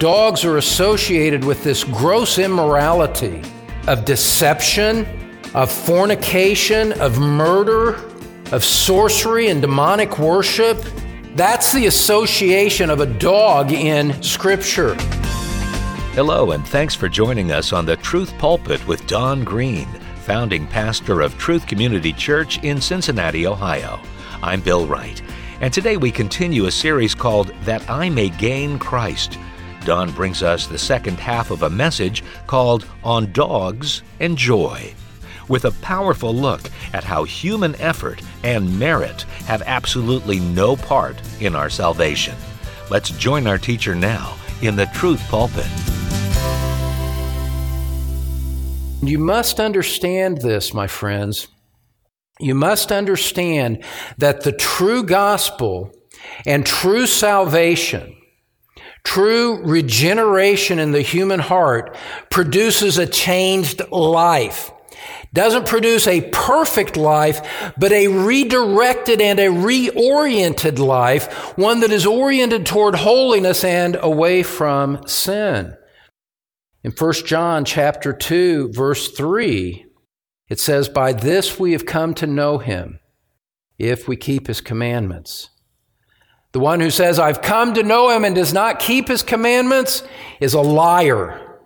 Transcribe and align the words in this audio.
dogs 0.00 0.46
are 0.46 0.56
associated 0.56 1.44
with 1.44 1.62
this 1.62 1.84
gross 1.84 2.38
immorality 2.38 3.42
of 3.86 4.06
deception, 4.06 5.06
of 5.52 5.70
fornication, 5.70 6.92
of 6.94 7.18
murder, 7.18 7.96
of 8.50 8.64
sorcery 8.64 9.48
and 9.48 9.60
demonic 9.60 10.18
worship. 10.18 10.82
That's 11.34 11.70
the 11.72 11.86
association 11.86 12.88
of 12.88 13.00
a 13.00 13.06
dog 13.06 13.72
in 13.72 14.20
Scripture. 14.22 14.94
Hello, 16.14 16.52
and 16.52 16.66
thanks 16.66 16.94
for 16.94 17.10
joining 17.10 17.52
us 17.52 17.74
on 17.74 17.84
the 17.84 17.96
Truth 17.98 18.32
Pulpit 18.38 18.84
with 18.88 19.06
Don 19.06 19.44
Green, 19.44 19.86
founding 20.22 20.66
pastor 20.66 21.20
of 21.20 21.36
Truth 21.36 21.66
Community 21.66 22.14
Church 22.14 22.58
in 22.64 22.80
Cincinnati, 22.80 23.46
Ohio. 23.46 24.00
I'm 24.42 24.62
Bill 24.62 24.86
Wright, 24.86 25.20
and 25.60 25.74
today 25.74 25.98
we 25.98 26.10
continue 26.10 26.64
a 26.64 26.70
series 26.70 27.14
called 27.14 27.48
That 27.64 27.88
I 27.90 28.08
May 28.08 28.30
Gain 28.30 28.78
Christ. 28.78 29.38
Don 29.84 30.10
brings 30.12 30.42
us 30.42 30.66
the 30.66 30.78
second 30.78 31.18
half 31.18 31.50
of 31.50 31.62
a 31.62 31.70
message 31.70 32.22
called 32.46 32.86
On 33.02 33.30
Dogs 33.32 34.02
and 34.20 34.36
Joy, 34.36 34.94
with 35.48 35.64
a 35.64 35.72
powerful 35.82 36.34
look 36.34 36.62
at 36.92 37.04
how 37.04 37.24
human 37.24 37.74
effort 37.76 38.20
and 38.42 38.78
merit 38.78 39.22
have 39.46 39.62
absolutely 39.66 40.40
no 40.40 40.76
part 40.76 41.16
in 41.40 41.54
our 41.54 41.70
salvation. 41.70 42.34
Let's 42.90 43.10
join 43.10 43.46
our 43.46 43.58
teacher 43.58 43.94
now 43.94 44.36
in 44.62 44.76
the 44.76 44.86
Truth 44.86 45.22
Pulpit. 45.28 45.66
You 49.02 49.18
must 49.18 49.60
understand 49.60 50.42
this, 50.42 50.74
my 50.74 50.86
friends. 50.86 51.48
You 52.38 52.54
must 52.54 52.92
understand 52.92 53.82
that 54.18 54.42
the 54.42 54.52
true 54.52 55.02
gospel 55.02 55.90
and 56.46 56.66
true 56.66 57.06
salvation, 57.06 58.14
true 59.04 59.62
regeneration 59.62 60.78
in 60.78 60.92
the 60.92 61.02
human 61.02 61.40
heart 61.40 61.96
produces 62.30 62.98
a 62.98 63.06
changed 63.06 63.82
life. 63.90 64.70
Doesn't 65.32 65.66
produce 65.66 66.08
a 66.08 66.28
perfect 66.32 66.96
life, 66.96 67.72
but 67.78 67.92
a 67.92 68.08
redirected 68.08 69.20
and 69.20 69.38
a 69.38 69.46
reoriented 69.46 70.78
life, 70.78 71.56
one 71.56 71.80
that 71.80 71.92
is 71.92 72.04
oriented 72.04 72.66
toward 72.66 72.96
holiness 72.96 73.62
and 73.62 73.96
away 74.00 74.42
from 74.42 75.06
sin. 75.06 75.76
In 76.82 76.90
1 76.92 77.12
John 77.26 77.64
chapter 77.64 78.12
2 78.12 78.72
verse 78.72 79.12
3, 79.12 79.86
it 80.48 80.58
says, 80.58 80.88
By 80.88 81.12
this 81.12 81.60
we 81.60 81.72
have 81.72 81.86
come 81.86 82.12
to 82.14 82.26
know 82.26 82.58
him, 82.58 82.98
if 83.78 84.08
we 84.08 84.16
keep 84.16 84.48
his 84.48 84.60
commandments. 84.60 85.50
The 86.52 86.60
one 86.60 86.80
who 86.80 86.90
says, 86.90 87.18
I've 87.18 87.42
come 87.42 87.74
to 87.74 87.82
know 87.82 88.10
him 88.10 88.24
and 88.24 88.34
does 88.34 88.52
not 88.52 88.80
keep 88.80 89.08
his 89.08 89.22
commandments 89.22 90.02
is 90.40 90.54
a 90.54 90.60
liar, 90.60 91.58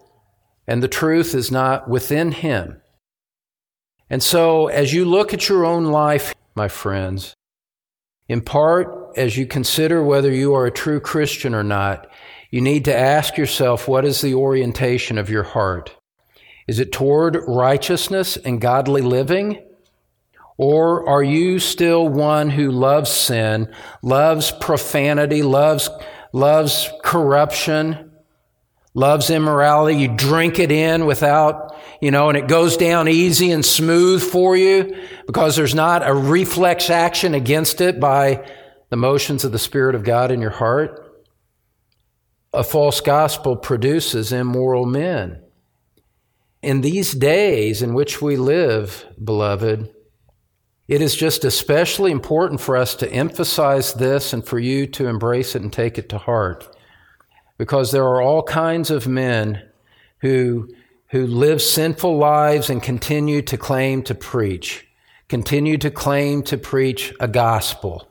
and 0.66 0.82
the 0.82 0.88
truth 0.88 1.34
is 1.34 1.50
not 1.50 1.88
within 1.88 2.32
him. 2.32 2.80
And 4.10 4.22
so, 4.22 4.66
as 4.66 4.92
you 4.92 5.06
look 5.06 5.32
at 5.32 5.48
your 5.48 5.64
own 5.64 5.86
life, 5.86 6.34
my 6.54 6.68
friends, 6.68 7.34
in 8.28 8.42
part, 8.42 9.16
as 9.16 9.36
you 9.36 9.46
consider 9.46 10.02
whether 10.02 10.30
you 10.30 10.54
are 10.54 10.66
a 10.66 10.70
true 10.70 11.00
Christian 11.00 11.54
or 11.54 11.62
not, 11.62 12.06
you 12.50 12.60
need 12.60 12.84
to 12.84 12.96
ask 12.96 13.36
yourself 13.36 13.88
what 13.88 14.04
is 14.04 14.20
the 14.20 14.34
orientation 14.34 15.18
of 15.18 15.30
your 15.30 15.42
heart? 15.42 15.96
Is 16.66 16.78
it 16.78 16.92
toward 16.92 17.38
righteousness 17.46 18.36
and 18.36 18.60
godly 18.60 19.02
living? 19.02 19.62
Or 20.56 21.08
are 21.08 21.22
you 21.22 21.58
still 21.58 22.08
one 22.08 22.48
who 22.48 22.70
loves 22.70 23.10
sin, 23.10 23.74
loves 24.02 24.52
profanity, 24.52 25.42
loves, 25.42 25.90
loves 26.32 26.88
corruption, 27.02 28.12
loves 28.94 29.30
immorality? 29.30 29.98
You 29.98 30.08
drink 30.16 30.60
it 30.60 30.70
in 30.70 31.06
without, 31.06 31.76
you 32.00 32.12
know, 32.12 32.28
and 32.28 32.38
it 32.38 32.46
goes 32.46 32.76
down 32.76 33.08
easy 33.08 33.50
and 33.50 33.64
smooth 33.64 34.22
for 34.22 34.56
you 34.56 34.96
because 35.26 35.56
there's 35.56 35.74
not 35.74 36.06
a 36.08 36.14
reflex 36.14 36.88
action 36.88 37.34
against 37.34 37.80
it 37.80 37.98
by 37.98 38.48
the 38.90 38.96
motions 38.96 39.44
of 39.44 39.50
the 39.50 39.58
Spirit 39.58 39.96
of 39.96 40.04
God 40.04 40.30
in 40.30 40.40
your 40.40 40.50
heart. 40.50 41.00
A 42.52 42.62
false 42.62 43.00
gospel 43.00 43.56
produces 43.56 44.30
immoral 44.30 44.86
men. 44.86 45.42
In 46.62 46.80
these 46.80 47.12
days 47.12 47.82
in 47.82 47.92
which 47.92 48.22
we 48.22 48.36
live, 48.36 49.04
beloved, 49.22 49.92
it 50.86 51.00
is 51.00 51.16
just 51.16 51.44
especially 51.44 52.10
important 52.10 52.60
for 52.60 52.76
us 52.76 52.94
to 52.96 53.10
emphasize 53.10 53.94
this 53.94 54.32
and 54.32 54.46
for 54.46 54.58
you 54.58 54.86
to 54.88 55.06
embrace 55.06 55.54
it 55.54 55.62
and 55.62 55.72
take 55.72 55.96
it 55.96 56.08
to 56.10 56.18
heart. 56.18 56.76
Because 57.56 57.90
there 57.90 58.04
are 58.04 58.20
all 58.20 58.42
kinds 58.42 58.90
of 58.90 59.08
men 59.08 59.62
who, 60.18 60.68
who 61.08 61.26
live 61.26 61.62
sinful 61.62 62.18
lives 62.18 62.68
and 62.68 62.82
continue 62.82 63.40
to 63.42 63.56
claim 63.56 64.02
to 64.02 64.14
preach, 64.14 64.86
continue 65.28 65.78
to 65.78 65.90
claim 65.90 66.42
to 66.42 66.58
preach 66.58 67.14
a 67.18 67.28
gospel. 67.28 68.08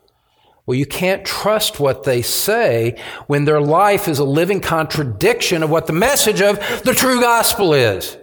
Well, 0.66 0.78
you 0.78 0.86
can't 0.86 1.26
trust 1.26 1.80
what 1.80 2.04
they 2.04 2.22
say 2.22 2.98
when 3.28 3.46
their 3.46 3.62
life 3.62 4.08
is 4.08 4.18
a 4.18 4.24
living 4.24 4.62
contradiction 4.62 5.62
of 5.62 5.70
what 5.70 5.88
the 5.88 5.94
message 5.94 6.42
of 6.42 6.58
the 6.84 6.94
true 6.94 7.20
gospel 7.20 7.74
is. 7.74 8.18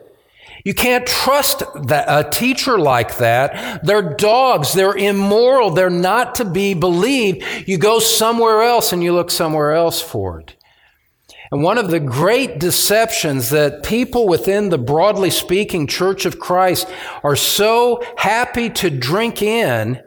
You 0.64 0.74
can't 0.74 1.06
trust 1.06 1.62
that, 1.86 2.04
a 2.08 2.28
teacher 2.28 2.78
like 2.78 3.18
that. 3.18 3.84
They're 3.84 4.14
dogs. 4.14 4.72
They're 4.72 4.96
immoral. 4.96 5.70
They're 5.70 5.90
not 5.90 6.34
to 6.36 6.44
be 6.44 6.74
believed. 6.74 7.44
You 7.66 7.78
go 7.78 7.98
somewhere 7.98 8.62
else 8.62 8.92
and 8.92 9.02
you 9.02 9.12
look 9.12 9.30
somewhere 9.30 9.72
else 9.72 10.00
for 10.00 10.40
it. 10.40 10.56
And 11.52 11.62
one 11.62 11.78
of 11.78 11.90
the 11.90 11.98
great 11.98 12.60
deceptions 12.60 13.50
that 13.50 13.82
people 13.82 14.28
within 14.28 14.68
the 14.68 14.78
broadly 14.78 15.30
speaking 15.30 15.88
Church 15.88 16.24
of 16.24 16.38
Christ 16.38 16.88
are 17.24 17.34
so 17.34 18.04
happy 18.16 18.70
to 18.70 18.90
drink 18.90 19.42
in 19.42 20.00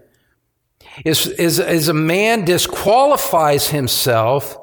is, 1.04 1.28
is, 1.28 1.60
is 1.60 1.90
a 1.90 1.94
man 1.94 2.46
disqualifies 2.46 3.70
himself 3.70 4.58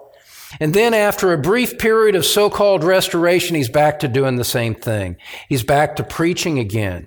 and 0.58 0.74
then 0.74 0.94
after 0.94 1.32
a 1.32 1.38
brief 1.38 1.78
period 1.78 2.16
of 2.16 2.26
so-called 2.26 2.82
restoration, 2.82 3.54
he's 3.54 3.68
back 3.68 4.00
to 4.00 4.08
doing 4.08 4.36
the 4.36 4.44
same 4.44 4.74
thing. 4.74 5.16
He's 5.48 5.62
back 5.62 5.96
to 5.96 6.02
preaching 6.02 6.58
again. 6.58 7.06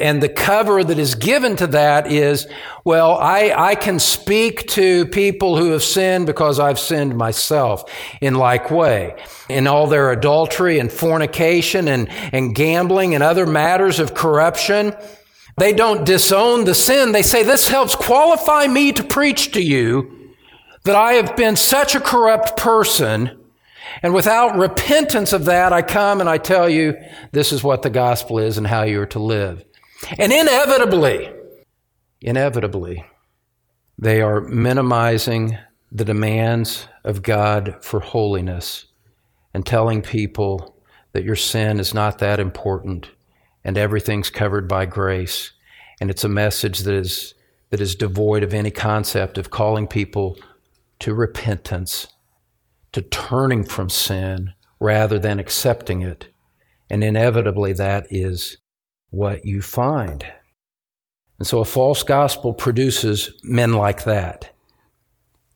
And 0.00 0.20
the 0.20 0.28
cover 0.28 0.82
that 0.82 0.98
is 0.98 1.14
given 1.14 1.54
to 1.56 1.68
that 1.68 2.10
is, 2.10 2.48
well, 2.84 3.12
I, 3.12 3.54
I 3.56 3.74
can 3.76 4.00
speak 4.00 4.66
to 4.70 5.06
people 5.06 5.56
who 5.56 5.70
have 5.70 5.84
sinned 5.84 6.26
because 6.26 6.58
I've 6.58 6.80
sinned 6.80 7.16
myself 7.16 7.84
in 8.20 8.34
like 8.34 8.72
way. 8.72 9.14
In 9.48 9.68
all 9.68 9.86
their 9.86 10.10
adultery 10.10 10.80
and 10.80 10.90
fornication 10.90 11.86
and, 11.86 12.10
and 12.32 12.56
gambling 12.56 13.14
and 13.14 13.22
other 13.22 13.46
matters 13.46 14.00
of 14.00 14.14
corruption, 14.14 14.96
they 15.58 15.72
don't 15.72 16.04
disown 16.04 16.64
the 16.64 16.74
sin. 16.74 17.12
They 17.12 17.22
say, 17.22 17.44
this 17.44 17.68
helps 17.68 17.94
qualify 17.94 18.66
me 18.66 18.90
to 18.92 19.04
preach 19.04 19.52
to 19.52 19.62
you 19.62 20.23
that 20.84 20.94
I 20.94 21.14
have 21.14 21.36
been 21.36 21.56
such 21.56 21.94
a 21.94 22.00
corrupt 22.00 22.56
person, 22.56 23.40
and 24.02 24.14
without 24.14 24.56
repentance 24.56 25.32
of 25.32 25.46
that, 25.46 25.72
I 25.72 25.82
come 25.82 26.20
and 26.20 26.28
I 26.28 26.38
tell 26.38 26.68
you 26.68 26.94
this 27.32 27.52
is 27.52 27.64
what 27.64 27.82
the 27.82 27.90
gospel 27.90 28.38
is 28.38 28.58
and 28.58 28.66
how 28.66 28.82
you 28.82 29.00
are 29.00 29.06
to 29.06 29.18
live. 29.18 29.64
And 30.18 30.32
inevitably, 30.32 31.32
inevitably, 32.20 33.04
they 33.98 34.20
are 34.20 34.40
minimizing 34.40 35.56
the 35.90 36.04
demands 36.04 36.88
of 37.04 37.22
God 37.22 37.76
for 37.80 38.00
holiness 38.00 38.86
and 39.54 39.64
telling 39.64 40.02
people 40.02 40.76
that 41.12 41.24
your 41.24 41.36
sin 41.36 41.78
is 41.78 41.94
not 41.94 42.18
that 42.18 42.40
important 42.40 43.10
and 43.62 43.78
everything's 43.78 44.28
covered 44.28 44.68
by 44.68 44.84
grace. 44.84 45.52
And 46.00 46.10
it's 46.10 46.24
a 46.24 46.28
message 46.28 46.80
that 46.80 46.94
is, 46.94 47.34
that 47.70 47.80
is 47.80 47.94
devoid 47.94 48.42
of 48.42 48.52
any 48.52 48.72
concept 48.72 49.38
of 49.38 49.50
calling 49.50 49.86
people 49.86 50.36
to 51.00 51.14
repentance, 51.14 52.06
to 52.92 53.02
turning 53.02 53.64
from 53.64 53.88
sin 53.88 54.52
rather 54.80 55.18
than 55.18 55.38
accepting 55.38 56.02
it. 56.02 56.28
And 56.90 57.02
inevitably, 57.02 57.72
that 57.74 58.06
is 58.10 58.58
what 59.10 59.44
you 59.44 59.62
find. 59.62 60.24
And 61.38 61.46
so 61.46 61.60
a 61.60 61.64
false 61.64 62.02
gospel 62.02 62.52
produces 62.52 63.32
men 63.42 63.72
like 63.72 64.04
that. 64.04 64.54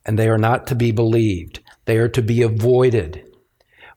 And 0.05 0.19
they 0.19 0.29
are 0.29 0.39
not 0.39 0.67
to 0.69 0.75
be 0.75 0.91
believed, 0.91 1.61
they 1.85 1.99
are 1.99 2.09
to 2.09 2.23
be 2.23 2.43
avoided. 2.43 3.25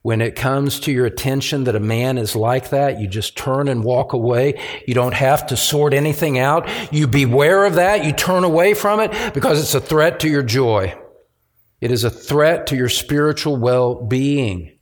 When 0.02 0.20
it 0.20 0.34
comes 0.34 0.80
to 0.80 0.92
your 0.92 1.06
attention 1.06 1.62
that 1.64 1.76
a 1.76 1.80
man 1.80 2.18
is 2.18 2.34
like 2.34 2.70
that, 2.70 3.00
you 3.00 3.06
just 3.06 3.36
turn 3.36 3.68
and 3.68 3.84
walk 3.84 4.12
away. 4.12 4.60
You 4.84 4.94
don't 4.94 5.14
have 5.14 5.46
to 5.46 5.56
sort 5.56 5.94
anything 5.94 6.40
out. 6.40 6.68
You 6.92 7.06
beware 7.06 7.64
of 7.64 7.76
that. 7.76 8.04
You 8.04 8.12
turn 8.12 8.42
away 8.42 8.74
from 8.74 8.98
it 8.98 9.12
because 9.32 9.60
it's 9.60 9.74
a 9.74 9.80
threat 9.80 10.18
to 10.20 10.28
your 10.28 10.42
joy. 10.42 10.98
It 11.82 11.90
is 11.90 12.04
a 12.04 12.10
threat 12.10 12.68
to 12.68 12.76
your 12.76 12.88
spiritual 12.88 13.56
well 13.56 14.06
being. 14.06 14.78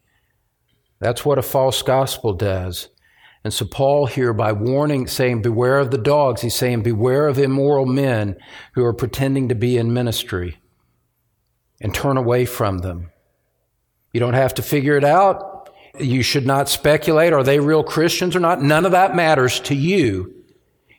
That's 0.98 1.24
what 1.24 1.38
a 1.38 1.42
false 1.42 1.80
gospel 1.80 2.34
does. 2.34 2.88
And 3.42 3.54
so, 3.54 3.64
Paul 3.64 4.04
here, 4.04 4.34
by 4.34 4.52
warning, 4.52 5.06
saying, 5.06 5.40
Beware 5.40 5.78
of 5.78 5.90
the 5.90 5.96
dogs, 5.96 6.42
he's 6.42 6.54
saying, 6.54 6.82
Beware 6.82 7.26
of 7.26 7.38
immoral 7.38 7.86
men 7.86 8.36
who 8.74 8.84
are 8.84 8.92
pretending 8.92 9.48
to 9.48 9.54
be 9.54 9.78
in 9.78 9.94
ministry 9.94 10.58
and 11.80 11.94
turn 11.94 12.18
away 12.18 12.44
from 12.44 12.78
them. 12.78 13.10
You 14.12 14.20
don't 14.20 14.34
have 14.34 14.52
to 14.56 14.62
figure 14.62 14.98
it 14.98 15.04
out. 15.04 15.70
You 15.98 16.22
should 16.22 16.46
not 16.46 16.68
speculate. 16.68 17.32
Are 17.32 17.42
they 17.42 17.60
real 17.60 17.82
Christians 17.82 18.36
or 18.36 18.40
not? 18.40 18.60
None 18.60 18.84
of 18.84 18.92
that 18.92 19.16
matters 19.16 19.58
to 19.60 19.74
you. 19.74 20.34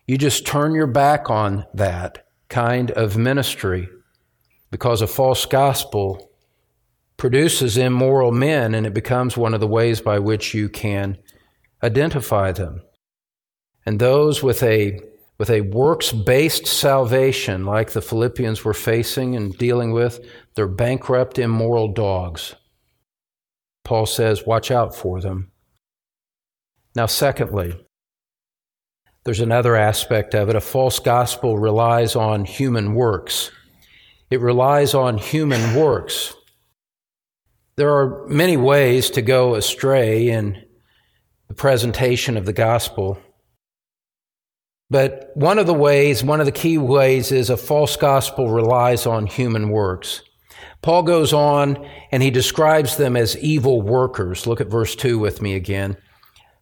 You 0.08 0.18
just 0.18 0.48
turn 0.48 0.74
your 0.74 0.88
back 0.88 1.30
on 1.30 1.68
that 1.76 2.26
kind 2.50 2.90
of 2.90 3.18
ministry 3.18 3.88
because 4.72 5.02
a 5.02 5.08
false 5.08 5.46
gospel 5.46 6.32
produces 7.18 7.78
immoral 7.78 8.32
men 8.32 8.74
and 8.74 8.88
it 8.88 8.94
becomes 8.94 9.38
one 9.38 9.54
of 9.54 9.60
the 9.60 9.68
ways 9.68 10.02
by 10.02 10.18
which 10.18 10.54
you 10.54 10.70
can 10.70 11.18
identify 11.84 12.52
them. 12.52 12.82
And 13.86 14.00
those 14.00 14.42
with 14.42 14.64
a 14.64 15.00
with 15.38 15.50
a 15.50 15.62
works 15.62 16.12
based 16.12 16.68
salvation, 16.68 17.66
like 17.66 17.92
the 17.92 18.02
Philippians 18.02 18.64
were 18.64 18.76
facing 18.76 19.36
and 19.36 19.58
dealing 19.58 19.92
with, 19.92 20.24
they're 20.54 20.68
bankrupt, 20.68 21.40
immoral 21.40 21.92
dogs. 21.94 22.56
Paul 23.84 24.06
says, 24.06 24.46
watch 24.46 24.70
out 24.70 24.96
for 24.96 25.20
them. 25.20 25.52
Now, 26.96 27.08
secondly, 27.08 27.74
there's 29.24 29.40
another 29.40 29.76
aspect 29.76 30.36
of 30.36 30.50
it. 30.50 30.56
A 30.56 30.62
false 30.62 31.00
gospel 31.00 31.58
relies 31.58 32.16
on 32.16 32.46
human 32.46 32.94
works. 32.94 33.50
It 34.32 34.40
relies 34.40 34.94
on 34.94 35.18
human 35.18 35.76
works. 35.76 36.34
There 37.76 37.94
are 37.94 38.26
many 38.28 38.56
ways 38.56 39.10
to 39.12 39.22
go 39.22 39.56
astray 39.56 40.30
in 40.30 40.64
the 41.50 41.54
presentation 41.54 42.38
of 42.38 42.46
the 42.46 42.54
gospel. 42.54 43.20
But 44.90 45.32
one 45.36 45.60
of 45.60 45.68
the 45.68 45.74
ways, 45.74 46.24
one 46.24 46.40
of 46.40 46.46
the 46.46 46.52
key 46.54 46.78
ways, 46.78 47.34
is 47.34 47.50
a 47.50 47.58
false 47.58 47.98
gospel 47.98 48.50
relies 48.50 49.06
on 49.06 49.28
human 49.28 49.70
works. 49.70 50.22
Paul 50.82 51.04
goes 51.04 51.34
on 51.34 51.86
and 52.12 52.24
he 52.24 52.32
describes 52.32 52.96
them 52.96 53.18
as 53.18 53.38
evil 53.38 53.82
workers. 53.82 54.48
Look 54.48 54.62
at 54.62 54.68
verse 54.68 54.96
2 54.96 55.20
with 55.20 55.42
me 55.42 55.56
again. 55.56 55.98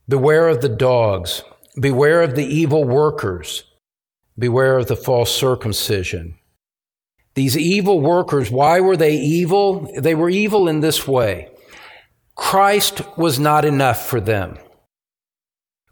Beware 0.07 0.48
of 0.48 0.62
the 0.62 0.69
dogs, 0.69 1.44
beware 1.80 2.24
of 2.24 2.36
the 2.36 2.45
evil 2.45 2.83
workers, 2.83 3.63
beware 4.39 4.77
of 4.77 4.88
the 4.88 4.95
false 4.95 5.33
circumcision. 5.33 6.36
These 7.39 7.57
evil 7.57 8.01
workers, 8.01 8.51
why 8.51 8.81
were 8.81 8.97
they 8.97 9.15
evil? 9.15 9.89
They 9.97 10.13
were 10.13 10.30
evil 10.30 10.68
in 10.68 10.81
this 10.81 11.07
way 11.07 11.47
Christ 12.36 13.01
was 13.18 13.39
not 13.39 13.63
enough 13.63 14.06
for 14.06 14.19
them. 14.19 14.57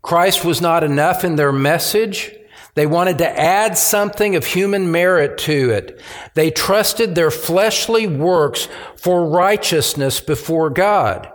Christ 0.01 0.43
was 0.43 0.59
not 0.59 0.83
enough 0.83 1.23
in 1.23 1.37
their 1.37 1.53
message. 1.53 2.35
They 2.75 2.85
wanted 2.85 3.19
to 3.19 3.39
add 3.39 3.77
something 3.77 4.35
of 4.35 4.45
human 4.45 4.91
merit 4.91 5.37
to 5.37 5.69
it. 5.69 6.01
They 6.33 6.51
trusted 6.51 7.15
their 7.15 7.31
fleshly 7.31 8.07
works 8.07 8.67
for 8.97 9.29
righteousness 9.29 10.19
before 10.19 10.69
God. 10.69 11.31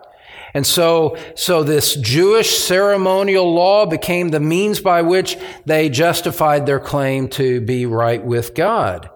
And 0.52 0.66
so, 0.66 1.16
so 1.36 1.62
this 1.62 1.94
Jewish 1.94 2.58
ceremonial 2.58 3.50
law 3.50 3.86
became 3.86 4.28
the 4.28 4.40
means 4.40 4.78
by 4.78 5.00
which 5.00 5.38
they 5.64 5.88
justified 5.88 6.66
their 6.66 6.80
claim 6.80 7.28
to 7.30 7.62
be 7.62 7.86
right 7.86 8.22
with 8.22 8.54
God. 8.54 9.08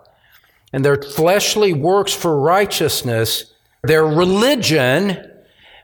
And 0.73 0.85
their 0.85 1.01
fleshly 1.01 1.73
works 1.73 2.13
for 2.13 2.41
righteousness, 2.41 3.53
their 3.83 4.05
religion, 4.05 5.33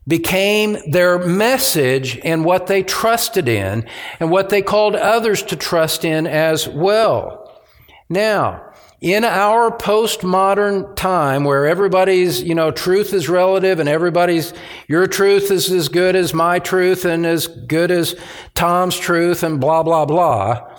became 0.06 0.76
their 0.90 1.18
message 1.18 2.18
and 2.24 2.44
what 2.44 2.66
they 2.66 2.82
trusted 2.82 3.48
in 3.48 3.86
and 4.18 4.30
what 4.30 4.48
they 4.48 4.62
called 4.62 4.96
others 4.96 5.42
to 5.44 5.56
trust 5.56 6.04
in 6.04 6.26
as 6.26 6.68
well. 6.68 7.62
Now, 8.08 8.72
in 9.00 9.24
our 9.24 9.76
postmodern 9.76 10.94
time 10.94 11.44
where 11.44 11.66
everybody's, 11.66 12.42
you 12.42 12.54
know, 12.54 12.70
truth 12.70 13.12
is 13.12 13.28
relative 13.28 13.80
and 13.80 13.88
everybody's, 13.88 14.52
your 14.86 15.06
truth 15.06 15.50
is 15.50 15.70
as 15.70 15.88
good 15.88 16.14
as 16.14 16.32
my 16.32 16.58
truth 16.58 17.04
and 17.04 17.26
as 17.26 17.46
good 17.46 17.90
as 17.90 18.14
Tom's 18.54 18.96
truth 18.96 19.42
and 19.42 19.60
blah, 19.60 19.82
blah, 19.82 20.04
blah. 20.04 20.71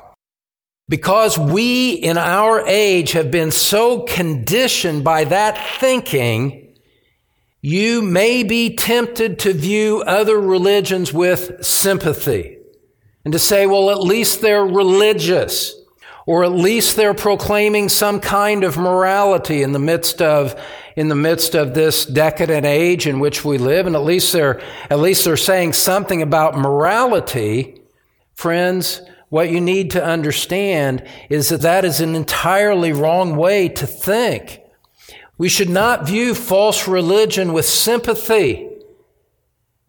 Because 0.89 1.37
we 1.37 1.93
in 1.93 2.17
our 2.17 2.67
age 2.67 3.13
have 3.13 3.31
been 3.31 3.51
so 3.51 4.01
conditioned 4.01 5.03
by 5.03 5.23
that 5.25 5.57
thinking, 5.79 6.75
you 7.61 8.01
may 8.01 8.43
be 8.43 8.75
tempted 8.75 9.39
to 9.39 9.53
view 9.53 10.03
other 10.05 10.39
religions 10.39 11.13
with 11.13 11.63
sympathy 11.65 12.57
and 13.23 13.31
to 13.31 13.39
say, 13.39 13.65
well, 13.65 13.89
at 13.89 14.01
least 14.01 14.41
they're 14.41 14.65
religious 14.65 15.73
or 16.25 16.43
at 16.43 16.51
least 16.51 16.95
they're 16.95 17.13
proclaiming 17.13 17.89
some 17.89 18.19
kind 18.19 18.63
of 18.63 18.77
morality 18.77 19.61
in 19.61 19.71
the 19.71 19.79
midst 19.79 20.21
of 20.21 20.59
in 20.95 21.07
the 21.07 21.15
midst 21.15 21.55
of 21.55 21.73
this 21.73 22.05
decadent 22.05 22.65
age 22.65 23.07
in 23.07 23.19
which 23.19 23.43
we 23.43 23.57
live. 23.57 23.87
And 23.87 23.95
at 23.95 24.03
least 24.03 24.31
they're 24.31 24.61
at 24.89 24.99
least 24.99 25.25
they're 25.25 25.37
saying 25.37 25.73
something 25.73 26.21
about 26.21 26.57
morality. 26.57 27.81
Friends 28.35 29.01
what 29.33 29.49
you 29.49 29.59
need 29.59 29.89
to 29.89 30.05
understand 30.05 31.03
is 31.27 31.49
that 31.49 31.61
that 31.61 31.83
is 31.83 31.99
an 31.99 32.13
entirely 32.13 32.93
wrong 32.93 33.35
way 33.35 33.67
to 33.67 33.87
think 33.87 34.61
we 35.39 35.49
should 35.49 35.69
not 35.69 36.05
view 36.05 36.35
false 36.35 36.87
religion 36.87 37.51
with 37.51 37.65
sympathy. 37.65 38.69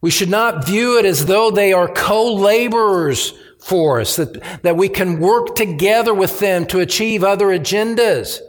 We 0.00 0.10
should 0.10 0.30
not 0.30 0.66
view 0.66 0.98
it 0.98 1.04
as 1.04 1.26
though 1.26 1.50
they 1.50 1.74
are 1.74 1.92
co-laborers 1.92 3.34
for 3.60 4.00
us, 4.00 4.16
that, 4.16 4.62
that 4.62 4.76
we 4.76 4.88
can 4.88 5.20
work 5.20 5.54
together 5.54 6.14
with 6.14 6.38
them 6.38 6.66
to 6.66 6.80
achieve 6.80 7.22
other 7.22 7.48
agendas. 7.48 8.40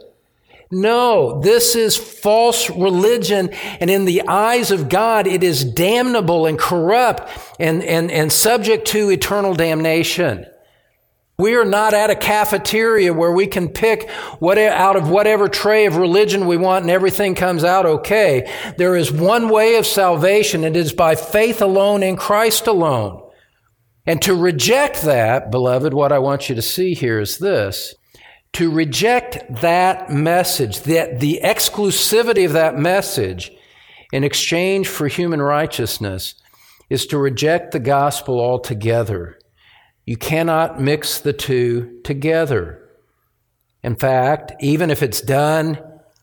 No, 0.70 1.40
this 1.42 1.76
is 1.76 1.96
false 1.96 2.68
religion, 2.70 3.50
and 3.80 3.90
in 3.90 4.04
the 4.06 4.22
eyes 4.26 4.70
of 4.70 4.88
God, 4.88 5.26
it 5.26 5.44
is 5.44 5.62
damnable 5.62 6.46
and 6.46 6.58
corrupt 6.58 7.30
and, 7.60 7.82
and, 7.84 8.10
and 8.10 8.32
subject 8.32 8.86
to 8.88 9.10
eternal 9.10 9.54
damnation. 9.54 10.46
We 11.38 11.54
are 11.54 11.66
not 11.66 11.92
at 11.92 12.08
a 12.08 12.16
cafeteria 12.16 13.12
where 13.12 13.32
we 13.32 13.46
can 13.46 13.68
pick 13.68 14.10
what, 14.38 14.56
out 14.56 14.96
of 14.96 15.10
whatever 15.10 15.48
tray 15.48 15.84
of 15.84 15.96
religion 15.96 16.46
we 16.46 16.56
want 16.56 16.84
and 16.84 16.90
everything 16.90 17.34
comes 17.34 17.62
out 17.62 17.84
okay. 17.84 18.50
There 18.78 18.96
is 18.96 19.12
one 19.12 19.50
way 19.50 19.76
of 19.76 19.86
salvation. 19.86 20.64
It 20.64 20.76
is 20.76 20.94
by 20.94 21.14
faith 21.14 21.60
alone 21.60 22.02
in 22.02 22.16
Christ 22.16 22.66
alone. 22.66 23.22
And 24.06 24.22
to 24.22 24.34
reject 24.34 25.02
that, 25.02 25.50
beloved, 25.50 25.92
what 25.92 26.12
I 26.12 26.20
want 26.20 26.48
you 26.48 26.54
to 26.54 26.62
see 26.62 26.94
here 26.94 27.20
is 27.20 27.36
this. 27.36 27.94
To 28.54 28.70
reject 28.70 29.60
that 29.60 30.08
message, 30.08 30.82
that 30.82 31.20
the 31.20 31.40
exclusivity 31.44 32.46
of 32.46 32.52
that 32.52 32.78
message 32.78 33.50
in 34.10 34.24
exchange 34.24 34.88
for 34.88 35.08
human 35.08 35.42
righteousness 35.42 36.34
is 36.88 37.04
to 37.06 37.18
reject 37.18 37.72
the 37.72 37.80
gospel 37.80 38.40
altogether. 38.40 39.35
You 40.06 40.16
cannot 40.16 40.80
mix 40.80 41.18
the 41.18 41.32
two 41.32 42.00
together. 42.04 42.88
In 43.82 43.96
fact, 43.96 44.52
even 44.60 44.90
if 44.90 45.02
it's 45.02 45.20
done 45.20 45.78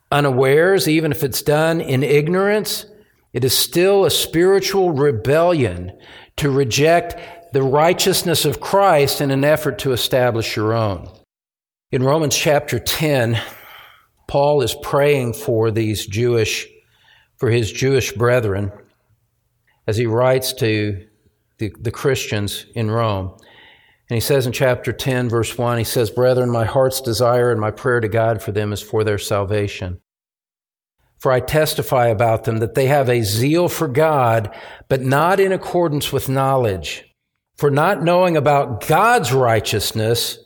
unawares, 0.09 0.87
even 0.87 1.11
if 1.11 1.23
it's 1.23 1.41
done 1.41 1.81
in 1.81 2.01
ignorance, 2.01 2.85
it 3.33 3.43
is 3.43 3.57
still 3.57 4.05
a 4.05 4.11
spiritual 4.11 4.91
rebellion 4.91 5.91
to 6.37 6.49
reject 6.49 7.19
the 7.51 7.63
righteousness 7.63 8.45
of 8.45 8.61
Christ 8.61 9.19
in 9.19 9.31
an 9.31 9.43
effort 9.43 9.79
to 9.79 9.91
establish 9.91 10.55
your 10.55 10.73
own. 10.73 11.09
In 11.91 12.03
Romans 12.03 12.35
chapter 12.35 12.79
10, 12.79 13.39
Paul 14.27 14.61
is 14.61 14.75
praying 14.81 15.33
for 15.33 15.71
these 15.71 16.05
Jewish, 16.05 16.67
for 17.37 17.49
his 17.49 17.71
Jewish 17.71 18.13
brethren, 18.13 18.71
as 19.87 19.97
he 19.97 20.05
writes 20.05 20.53
to 20.53 21.05
the, 21.57 21.71
the 21.79 21.91
Christians 21.91 22.65
in 22.73 22.89
Rome. 22.89 23.37
And 24.13 24.22
he 24.22 24.27
says 24.27 24.46
in 24.46 24.53
chapter 24.53 24.93
10, 24.93 25.27
verse 25.27 25.58
1, 25.58 25.79
he 25.79 25.84
says, 25.84 26.12
Brethren, 26.12 26.51
my 26.51 26.65
heart's 26.65 27.01
desire 27.01 27.51
and 27.51 27.60
my 27.60 27.72
prayer 27.72 28.00
to 28.00 28.08
God 28.08 28.43
for 28.43 28.51
them 28.51 28.72
is 28.72 28.79
for 28.79 29.03
their 29.03 29.17
salvation. 29.17 30.01
For 31.17 31.32
I 31.32 31.39
testify 31.39 32.10
about 32.10 32.43
them 32.43 32.58
that 32.58 32.75
they 32.75 32.86
have 32.86 33.10
a 33.10 33.24
zeal 33.24 33.67
for 33.70 33.88
God, 33.88 34.55
but 34.88 35.01
not 35.01 35.39
in 35.39 35.51
accordance 35.51 36.13
with 36.13 36.29
knowledge. 36.29 37.12
For 37.58 37.72
not 37.72 38.03
knowing 38.03 38.38
about 38.38 38.86
God's 38.86 39.34
righteousness 39.34 40.38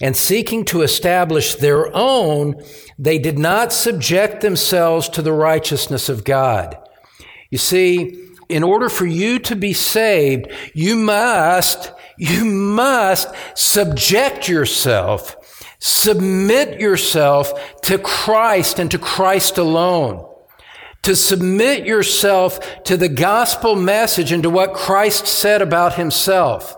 and 0.00 0.16
seeking 0.16 0.64
to 0.64 0.82
establish 0.82 1.54
their 1.54 1.94
own, 1.94 2.60
they 2.98 3.20
did 3.20 3.38
not 3.38 3.72
subject 3.72 4.40
themselves 4.40 5.08
to 5.10 5.22
the 5.22 5.32
righteousness 5.32 6.08
of 6.08 6.24
God. 6.24 6.76
You 7.48 7.58
see, 7.58 8.24
in 8.48 8.64
order 8.64 8.88
for 8.88 9.06
you 9.06 9.38
to 9.38 9.54
be 9.54 9.72
saved, 9.72 10.48
you 10.74 10.96
must 10.96 11.92
you 12.16 12.44
must 12.44 13.28
subject 13.54 14.48
yourself, 14.48 15.36
submit 15.78 16.80
yourself 16.80 17.80
to 17.82 17.98
Christ 17.98 18.78
and 18.78 18.90
to 18.90 18.98
Christ 18.98 19.58
alone. 19.58 20.30
To 21.02 21.14
submit 21.14 21.84
yourself 21.84 22.82
to 22.84 22.96
the 22.96 23.10
gospel 23.10 23.76
message 23.76 24.32
and 24.32 24.42
to 24.42 24.48
what 24.48 24.72
Christ 24.72 25.26
said 25.26 25.60
about 25.60 25.94
himself. 25.94 26.74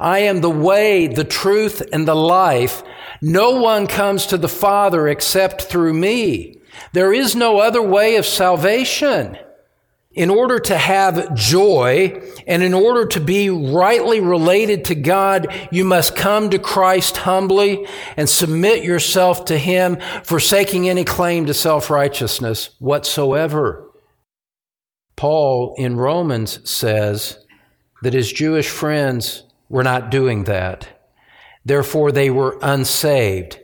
I 0.00 0.20
am 0.20 0.40
the 0.40 0.50
way, 0.50 1.06
the 1.06 1.24
truth, 1.24 1.82
and 1.92 2.08
the 2.08 2.16
life. 2.16 2.82
No 3.22 3.60
one 3.60 3.86
comes 3.86 4.26
to 4.26 4.38
the 4.38 4.48
Father 4.48 5.06
except 5.06 5.62
through 5.62 5.92
me. 5.92 6.56
There 6.94 7.12
is 7.12 7.36
no 7.36 7.58
other 7.58 7.82
way 7.82 8.16
of 8.16 8.26
salvation. 8.26 9.36
In 10.20 10.28
order 10.28 10.58
to 10.58 10.76
have 10.76 11.34
joy 11.34 12.20
and 12.46 12.62
in 12.62 12.74
order 12.74 13.06
to 13.06 13.18
be 13.18 13.48
rightly 13.48 14.20
related 14.20 14.84
to 14.84 14.94
God, 14.94 15.46
you 15.72 15.82
must 15.82 16.14
come 16.14 16.50
to 16.50 16.58
Christ 16.58 17.16
humbly 17.16 17.86
and 18.18 18.28
submit 18.28 18.84
yourself 18.84 19.46
to 19.46 19.56
Him, 19.56 19.96
forsaking 20.22 20.90
any 20.90 21.04
claim 21.04 21.46
to 21.46 21.54
self-righteousness 21.54 22.68
whatsoever. 22.80 23.90
Paul 25.16 25.74
in 25.78 25.96
Romans 25.96 26.70
says 26.70 27.38
that 28.02 28.12
his 28.12 28.30
Jewish 28.30 28.68
friends 28.68 29.44
were 29.70 29.84
not 29.84 30.10
doing 30.10 30.44
that. 30.44 30.86
Therefore, 31.64 32.12
they 32.12 32.28
were 32.28 32.58
unsaved 32.60 33.58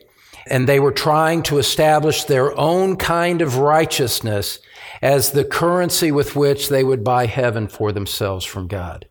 and 0.47 0.67
they 0.67 0.81
were 0.81 0.93
trying 0.93 1.43
to 1.43 1.59
establish 1.59 2.25
their 2.25 2.59
own 2.59 2.97
kind 2.97 3.43
of 3.43 3.59
righteousness 3.59 4.59
as 5.03 5.33
the 5.33 5.45
currency 5.45 6.11
with 6.11 6.37
which 6.37 6.69
they 6.69 6.85
would 6.85 7.05
buy 7.05 7.27
heaven 7.27 7.69
for 7.69 7.93
themselves 7.93 8.45
from 8.45 8.67
God. 8.67 9.07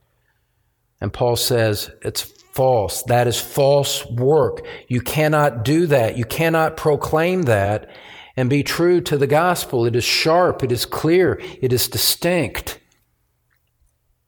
And 1.01 1.13
Paul 1.13 1.35
says 1.35 1.91
it's 2.01 2.21
false. 2.21 3.03
That 3.03 3.27
is 3.27 3.39
false 3.39 4.05
work. 4.05 4.65
You 4.87 5.01
cannot 5.01 5.63
do 5.63 5.87
that. 5.87 6.17
You 6.17 6.25
cannot 6.25 6.77
proclaim 6.77 7.43
that 7.43 7.89
and 8.37 8.49
be 8.49 8.63
true 8.63 9.01
to 9.01 9.17
the 9.17 9.27
gospel. 9.27 9.85
It 9.85 9.95
is 9.95 10.03
sharp. 10.03 10.63
It 10.63 10.71
is 10.71 10.85
clear. 10.85 11.39
It 11.61 11.71
is 11.73 11.87
distinct. 11.87 12.79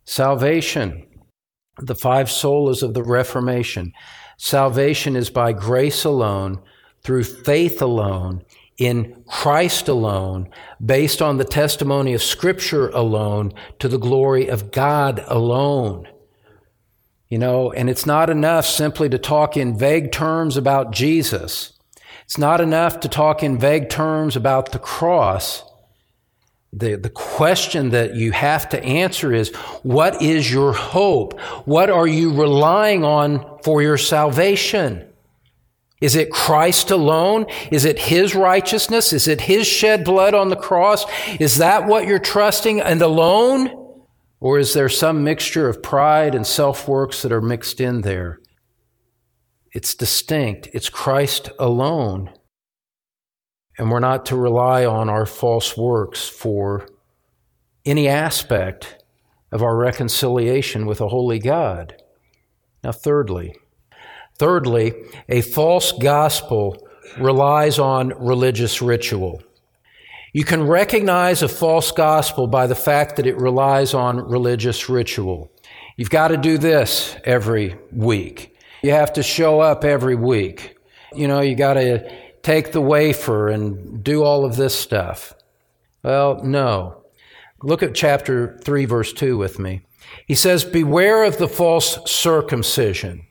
Salvation, 0.06 1.06
the 1.80 1.96
five 1.96 2.28
solas 2.28 2.84
of 2.84 2.94
the 2.94 3.04
Reformation. 3.04 3.92
Salvation 4.38 5.16
is 5.16 5.30
by 5.30 5.52
grace 5.52 6.04
alone, 6.04 6.62
through 7.04 7.24
faith 7.24 7.82
alone, 7.82 8.44
in 8.78 9.24
Christ 9.28 9.88
alone, 9.88 10.50
based 10.84 11.22
on 11.22 11.38
the 11.38 11.44
testimony 11.44 12.14
of 12.14 12.22
Scripture 12.22 12.90
alone, 12.90 13.54
to 13.80 13.88
the 13.88 13.98
glory 13.98 14.48
of 14.48 14.72
God 14.72 15.24
alone. 15.28 16.08
You 17.28 17.40
know, 17.40 17.72
and 17.72 17.90
it's 17.90 18.06
not 18.06 18.30
enough 18.30 18.66
simply 18.66 19.10
to 19.10 19.18
talk 19.18 19.58
in 19.58 19.78
vague 19.78 20.12
terms 20.12 20.56
about 20.56 20.92
Jesus. 20.92 21.74
It's 22.24 22.38
not 22.38 22.62
enough 22.62 23.00
to 23.02 23.10
talk 23.10 23.42
in 23.42 23.58
vague 23.58 23.90
terms 23.90 24.36
about 24.36 24.72
the 24.72 24.80
cross. 24.80 25.64
The, 26.72 26.96
the 26.96 27.10
question 27.10 27.90
that 27.90 28.16
you 28.16 28.32
have 28.32 28.70
to 28.70 28.84
answer 28.84 29.34
is 29.34 29.50
what 29.84 30.22
is 30.22 30.52
your 30.52 30.74
hope? 30.74 31.40
What 31.66 31.90
are 31.90 32.08
you 32.08 32.34
relying 32.34 33.04
on 33.04 33.60
for 33.64 33.82
your 33.82 33.98
salvation? 33.98 35.07
Is 36.00 36.16
it 36.16 36.32
Christ 36.32 36.92
alone? 36.92 37.46
Is 37.72 37.84
it 37.84 37.98
His 38.00 38.36
righteousness? 38.36 39.14
Is 39.14 39.28
it 39.28 39.42
His 39.42 39.66
shed 39.66 40.04
blood 40.04 40.34
on 40.34 40.50
the 40.50 40.56
cross? 40.56 41.06
Is 41.40 41.58
that 41.58 41.88
what 41.88 42.08
you're 42.08 42.20
trusting 42.20 42.80
and 42.80 43.02
alone? 43.02 43.86
Or 44.40 44.60
is 44.60 44.74
there 44.74 44.90
some 44.90 45.24
mixture 45.24 45.68
of 45.68 45.82
pride 45.82 46.36
and 46.36 46.46
self 46.46 46.88
works 46.88 47.24
that 47.24 47.32
are 47.32 47.42
mixed 47.42 47.82
in 47.82 48.02
there? 48.02 48.40
It's 49.72 49.96
distinct. 49.96 50.70
It's 50.74 50.90
Christ 50.90 51.50
alone. 51.60 52.32
And 53.80 53.92
we're 53.92 54.00
not 54.00 54.26
to 54.28 54.36
rely 54.36 54.86
on 54.86 55.10
our 55.10 55.26
false 55.26 55.76
works 55.78 56.28
for 56.28 56.88
any 57.86 58.08
aspect 58.08 59.04
of 59.52 59.64
our 59.64 59.78
reconciliation 59.78 60.86
with 60.86 61.02
a 61.02 61.08
holy 61.08 61.40
God. 61.40 62.02
Now, 62.84 62.92
thirdly, 62.92 63.56
Thirdly, 64.40 64.94
a 65.28 65.42
false 65.42 65.92
gospel 65.92 66.88
relies 67.20 67.80
on 67.80 68.10
religious 68.24 68.82
ritual. 68.82 69.42
You 70.34 70.44
can 70.44 70.68
recognize 70.68 71.42
a 71.42 71.48
false 71.48 71.92
gospel 71.92 72.48
by 72.48 72.68
the 72.68 72.76
fact 72.76 73.16
that 73.16 73.26
it 73.26 73.38
relies 73.38 73.94
on 73.94 74.18
religious 74.30 74.90
ritual. 74.90 75.52
You've 75.96 76.12
got 76.12 76.28
to 76.28 76.38
do 76.38 76.60
this 76.60 77.16
every 77.24 77.76
week. 77.92 78.56
You 78.84 78.92
have 78.92 79.14
to 79.14 79.24
show 79.24 79.60
up 79.60 79.84
every 79.84 80.16
week. 80.16 80.78
You 81.16 81.28
know, 81.28 81.42
you 81.42 81.56
got 81.56 81.74
to 81.74 82.08
take 82.44 82.72
the 82.72 82.82
wafer 82.82 83.50
and 83.50 84.04
do 84.04 84.24
all 84.24 84.46
of 84.46 84.56
this 84.56 84.76
stuff. 84.78 85.34
Well, 86.04 86.44
no. 86.44 87.04
Look 87.64 87.82
at 87.82 87.96
chapter 87.96 88.60
3, 88.64 88.86
verse 88.86 89.14
2 89.14 89.38
with 89.38 89.58
me. 89.58 89.82
He 90.28 90.36
says, 90.36 90.64
Beware 90.64 91.24
of 91.24 91.40
the 91.40 91.48
false 91.48 92.00
circumcision 92.10 93.27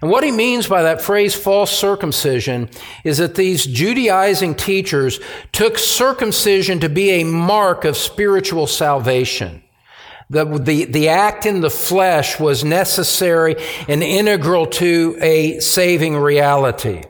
and 0.00 0.10
what 0.10 0.24
he 0.24 0.32
means 0.32 0.66
by 0.66 0.82
that 0.82 1.00
phrase 1.00 1.34
false 1.34 1.70
circumcision 1.70 2.68
is 3.04 3.18
that 3.18 3.36
these 3.36 3.64
Judaizing 3.64 4.56
teachers 4.56 5.20
took 5.52 5.78
circumcision 5.78 6.80
to 6.80 6.88
be 6.88 7.10
a 7.10 7.24
mark 7.24 7.84
of 7.84 7.96
spiritual 7.96 8.66
salvation. 8.66 9.62
The, 10.28 10.44
the, 10.44 10.86
the 10.86 11.08
act 11.08 11.46
in 11.46 11.60
the 11.60 11.70
flesh 11.70 12.40
was 12.40 12.64
necessary 12.64 13.54
and 13.86 14.02
integral 14.02 14.66
to 14.66 15.16
a 15.20 15.60
saving 15.60 16.16
reality. 16.16 17.02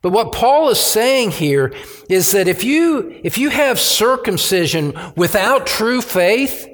But 0.00 0.12
what 0.12 0.32
Paul 0.32 0.68
is 0.68 0.78
saying 0.78 1.32
here 1.32 1.72
is 2.08 2.30
that 2.32 2.46
if 2.46 2.62
you, 2.62 3.18
if 3.24 3.38
you 3.38 3.50
have 3.50 3.80
circumcision 3.80 4.94
without 5.16 5.66
true 5.66 6.00
faith, 6.00 6.68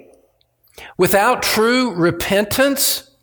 without 0.99 1.43
true 1.43 1.95
repentance, 1.95 3.14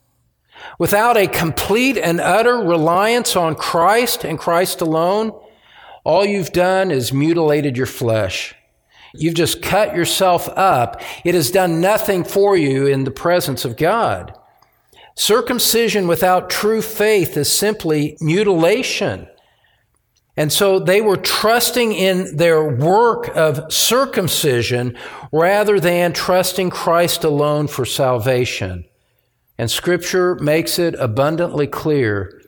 Without 0.81 1.15
a 1.15 1.27
complete 1.27 1.95
and 1.95 2.19
utter 2.19 2.55
reliance 2.55 3.35
on 3.35 3.53
Christ 3.53 4.23
and 4.23 4.39
Christ 4.39 4.81
alone, 4.81 5.31
all 6.03 6.25
you've 6.25 6.53
done 6.53 6.89
is 6.89 7.13
mutilated 7.13 7.77
your 7.77 7.85
flesh. 7.85 8.55
You've 9.13 9.35
just 9.35 9.61
cut 9.61 9.95
yourself 9.95 10.49
up. 10.49 10.99
It 11.23 11.35
has 11.35 11.51
done 11.51 11.81
nothing 11.81 12.23
for 12.23 12.57
you 12.57 12.87
in 12.87 13.03
the 13.03 13.11
presence 13.11 13.63
of 13.63 13.77
God. 13.77 14.35
Circumcision 15.13 16.07
without 16.07 16.49
true 16.49 16.81
faith 16.81 17.37
is 17.37 17.47
simply 17.47 18.17
mutilation. 18.19 19.27
And 20.35 20.51
so 20.51 20.79
they 20.79 20.99
were 20.99 21.17
trusting 21.17 21.91
in 21.91 22.37
their 22.37 22.67
work 22.67 23.29
of 23.37 23.71
circumcision 23.71 24.97
rather 25.31 25.79
than 25.79 26.13
trusting 26.13 26.71
Christ 26.71 27.23
alone 27.23 27.67
for 27.67 27.85
salvation. 27.85 28.85
And 29.61 29.69
Scripture 29.69 30.33
makes 30.41 30.79
it 30.79 30.95
abundantly 30.97 31.67
clear 31.67 32.41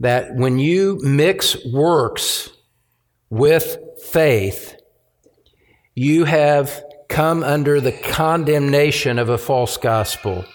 that 0.00 0.34
when 0.34 0.58
you 0.58 0.98
mix 1.02 1.54
works 1.66 2.48
with 3.28 3.76
faith, 4.02 4.74
you 5.94 6.24
have 6.24 6.82
come 7.10 7.42
under 7.42 7.78
the 7.78 7.92
condemnation 7.92 9.18
of 9.18 9.28
a 9.28 9.36
false 9.36 9.76
gospel. 9.76 10.46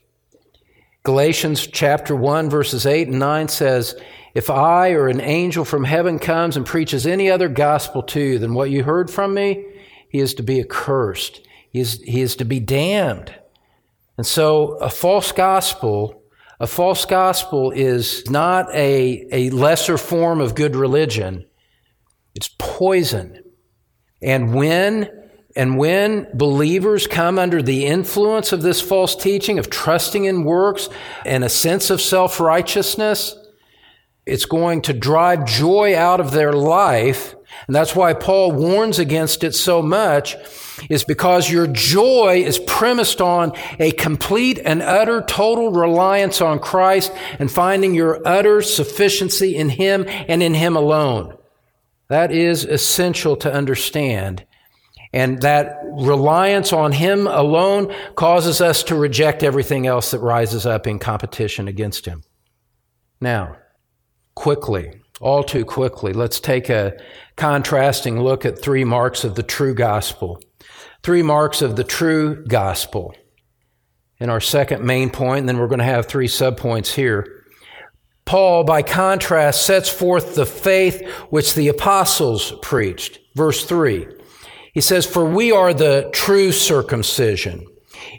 Galatians 1.03 1.67
chapter 1.67 2.15
1 2.15 2.49
verses 2.49 2.87
8 2.87 3.09
and 3.09 3.19
9 3.19 3.47
says, 3.47 3.93
If 4.33 4.49
I 4.49 4.93
or 4.93 5.07
an 5.07 5.21
angel 5.21 5.65
from 5.65 5.83
heaven 5.83 6.17
comes 6.17 6.57
and 6.57 6.65
preaches 6.65 7.05
any 7.05 7.29
other 7.29 7.47
gospel 7.47 8.01
to 8.01 8.19
you 8.19 8.39
than 8.39 8.55
what 8.55 8.71
you 8.71 8.83
heard 8.83 9.11
from 9.11 9.35
me, 9.35 9.63
he 10.09 10.17
is 10.17 10.33
to 10.33 10.41
be 10.41 10.59
accursed. 10.59 11.41
He 11.69 11.79
is, 11.79 12.01
he 12.01 12.21
is 12.21 12.35
to 12.37 12.43
be 12.43 12.59
damned. 12.59 13.35
And 14.17 14.25
so 14.25 14.73
a 14.75 14.89
false 14.89 15.31
gospel, 15.31 16.23
a 16.59 16.67
false 16.67 17.05
gospel 17.05 17.71
is 17.71 18.29
not 18.29 18.73
a, 18.73 19.27
a 19.31 19.49
lesser 19.49 19.97
form 19.97 20.39
of 20.41 20.55
good 20.55 20.75
religion. 20.75 21.45
It's 22.35 22.49
poison. 22.57 23.43
And 24.21 24.53
when 24.53 25.09
and 25.53 25.77
when 25.77 26.29
believers 26.33 27.07
come 27.07 27.37
under 27.37 27.61
the 27.61 27.85
influence 27.85 28.53
of 28.53 28.61
this 28.61 28.79
false 28.79 29.15
teaching 29.17 29.59
of 29.59 29.69
trusting 29.69 30.23
in 30.23 30.45
works 30.45 30.87
and 31.25 31.43
a 31.43 31.49
sense 31.49 31.89
of 31.89 31.99
self-righteousness, 31.99 33.35
it's 34.25 34.45
going 34.45 34.81
to 34.83 34.93
drive 34.93 35.45
joy 35.45 35.95
out 35.95 36.19
of 36.19 36.31
their 36.31 36.53
life. 36.53 37.35
And 37.67 37.75
that's 37.75 37.95
why 37.95 38.13
Paul 38.13 38.51
warns 38.51 38.99
against 38.99 39.43
it 39.43 39.53
so 39.53 39.81
much 39.81 40.35
is 40.89 41.03
because 41.03 41.49
your 41.49 41.67
joy 41.67 42.43
is 42.45 42.59
premised 42.59 43.21
on 43.21 43.53
a 43.79 43.91
complete 43.91 44.59
and 44.63 44.81
utter 44.81 45.21
total 45.21 45.71
reliance 45.71 46.41
on 46.41 46.59
Christ 46.59 47.11
and 47.39 47.51
finding 47.51 47.93
your 47.93 48.25
utter 48.25 48.61
sufficiency 48.61 49.55
in 49.55 49.69
Him 49.69 50.05
and 50.07 50.41
in 50.41 50.53
Him 50.53 50.75
alone. 50.75 51.37
That 52.07 52.31
is 52.31 52.65
essential 52.65 53.35
to 53.37 53.53
understand. 53.53 54.45
And 55.13 55.41
that 55.41 55.79
reliance 55.83 56.73
on 56.73 56.93
Him 56.93 57.27
alone 57.27 57.93
causes 58.15 58.61
us 58.61 58.83
to 58.83 58.95
reject 58.95 59.43
everything 59.43 59.87
else 59.87 60.11
that 60.11 60.19
rises 60.19 60.65
up 60.65 60.87
in 60.87 60.99
competition 60.99 61.67
against 61.67 62.05
Him. 62.05 62.23
Now, 63.19 63.57
quickly, 64.41 64.91
all 65.19 65.43
too 65.43 65.63
quickly, 65.63 66.13
let's 66.13 66.39
take 66.39 66.67
a 66.67 66.97
contrasting 67.37 68.19
look 68.19 68.43
at 68.43 68.59
three 68.59 68.83
marks 68.83 69.23
of 69.23 69.35
the 69.35 69.43
true 69.43 69.75
gospel 69.75 70.41
three 71.03 71.23
marks 71.23 71.61
of 71.61 71.75
the 71.75 71.83
true 71.83 72.43
gospel. 72.45 73.13
In 74.19 74.29
our 74.29 74.39
second 74.39 74.83
main 74.83 75.09
point, 75.09 75.39
and 75.41 75.49
then 75.49 75.57
we're 75.57 75.67
going 75.67 75.79
to 75.79 75.85
have 75.85 76.05
three 76.05 76.27
subpoints 76.27 76.93
here. 76.93 77.43
Paul, 78.25 78.63
by 78.63 78.83
contrast, 78.83 79.65
sets 79.65 79.89
forth 79.89 80.35
the 80.35 80.45
faith 80.45 81.07
which 81.31 81.55
the 81.55 81.69
apostles 81.69 82.53
preached. 82.61 83.19
Verse 83.35 83.65
3. 83.65 84.07
He 84.73 84.81
says, 84.81 85.05
For 85.07 85.25
we 85.25 85.51
are 85.51 85.73
the 85.73 86.09
true 86.13 86.51
circumcision. 86.51 87.65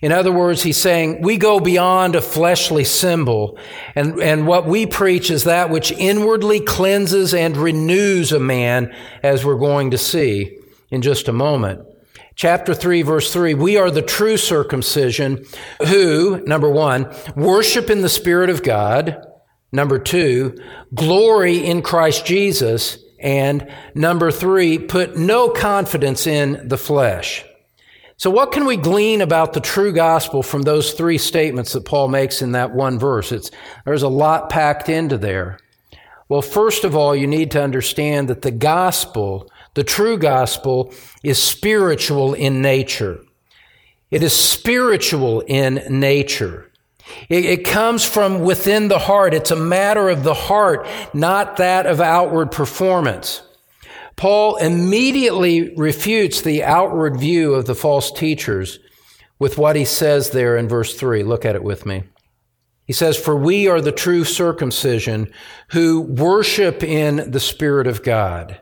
In 0.00 0.12
other 0.12 0.32
words, 0.32 0.62
he's 0.62 0.76
saying 0.76 1.22
we 1.22 1.36
go 1.36 1.60
beyond 1.60 2.16
a 2.16 2.22
fleshly 2.22 2.84
symbol, 2.84 3.58
and, 3.94 4.20
and 4.20 4.46
what 4.46 4.66
we 4.66 4.86
preach 4.86 5.30
is 5.30 5.44
that 5.44 5.70
which 5.70 5.92
inwardly 5.92 6.60
cleanses 6.60 7.34
and 7.34 7.56
renews 7.56 8.32
a 8.32 8.40
man, 8.40 8.94
as 9.22 9.44
we're 9.44 9.58
going 9.58 9.90
to 9.92 9.98
see 9.98 10.58
in 10.90 11.02
just 11.02 11.28
a 11.28 11.32
moment. 11.32 11.86
Chapter 12.34 12.74
3, 12.74 13.02
verse 13.02 13.32
3 13.32 13.54
We 13.54 13.76
are 13.76 13.90
the 13.90 14.02
true 14.02 14.36
circumcision 14.36 15.44
who, 15.86 16.42
number 16.46 16.68
one, 16.68 17.14
worship 17.36 17.90
in 17.90 18.00
the 18.00 18.08
Spirit 18.08 18.50
of 18.50 18.62
God, 18.62 19.24
number 19.70 19.98
two, 19.98 20.56
glory 20.94 21.64
in 21.64 21.82
Christ 21.82 22.26
Jesus, 22.26 22.98
and 23.20 23.72
number 23.94 24.30
three, 24.30 24.78
put 24.78 25.16
no 25.16 25.50
confidence 25.50 26.26
in 26.26 26.68
the 26.68 26.78
flesh. 26.78 27.44
So, 28.22 28.30
what 28.30 28.52
can 28.52 28.66
we 28.66 28.76
glean 28.76 29.20
about 29.20 29.52
the 29.52 29.60
true 29.60 29.92
gospel 29.92 30.44
from 30.44 30.62
those 30.62 30.92
three 30.92 31.18
statements 31.18 31.72
that 31.72 31.84
Paul 31.84 32.06
makes 32.06 32.40
in 32.40 32.52
that 32.52 32.72
one 32.72 32.96
verse? 32.96 33.32
It's, 33.32 33.50
there's 33.84 34.04
a 34.04 34.08
lot 34.08 34.48
packed 34.48 34.88
into 34.88 35.18
there. 35.18 35.58
Well, 36.28 36.40
first 36.40 36.84
of 36.84 36.94
all, 36.94 37.16
you 37.16 37.26
need 37.26 37.50
to 37.50 37.60
understand 37.60 38.28
that 38.28 38.42
the 38.42 38.52
gospel, 38.52 39.50
the 39.74 39.82
true 39.82 40.16
gospel, 40.16 40.94
is 41.24 41.42
spiritual 41.42 42.32
in 42.32 42.62
nature. 42.62 43.18
It 44.12 44.22
is 44.22 44.32
spiritual 44.32 45.40
in 45.40 45.82
nature. 45.90 46.70
It, 47.28 47.44
it, 47.44 47.64
comes 47.64 48.04
from 48.04 48.42
within 48.42 48.86
the 48.86 49.00
heart. 49.00 49.34
It's 49.34 49.50
a 49.50 49.56
matter 49.56 50.08
of 50.08 50.22
the 50.22 50.32
heart, 50.32 50.86
not 51.12 51.56
that 51.56 51.86
of 51.86 52.00
outward 52.00 52.52
performance. 52.52 53.42
Paul 54.16 54.56
immediately 54.56 55.74
refutes 55.76 56.40
the 56.40 56.64
outward 56.64 57.18
view 57.18 57.54
of 57.54 57.66
the 57.66 57.74
false 57.74 58.10
teachers 58.12 58.78
with 59.38 59.58
what 59.58 59.76
he 59.76 59.84
says 59.84 60.30
there 60.30 60.56
in 60.56 60.68
verse 60.68 60.94
3. 60.94 61.22
Look 61.22 61.44
at 61.44 61.56
it 61.56 61.64
with 61.64 61.84
me. 61.86 62.04
He 62.84 62.92
says, 62.92 63.16
For 63.16 63.36
we 63.36 63.68
are 63.68 63.80
the 63.80 63.92
true 63.92 64.24
circumcision 64.24 65.32
who 65.70 66.00
worship 66.00 66.82
in 66.82 67.30
the 67.30 67.40
Spirit 67.40 67.86
of 67.86 68.02
God. 68.02 68.60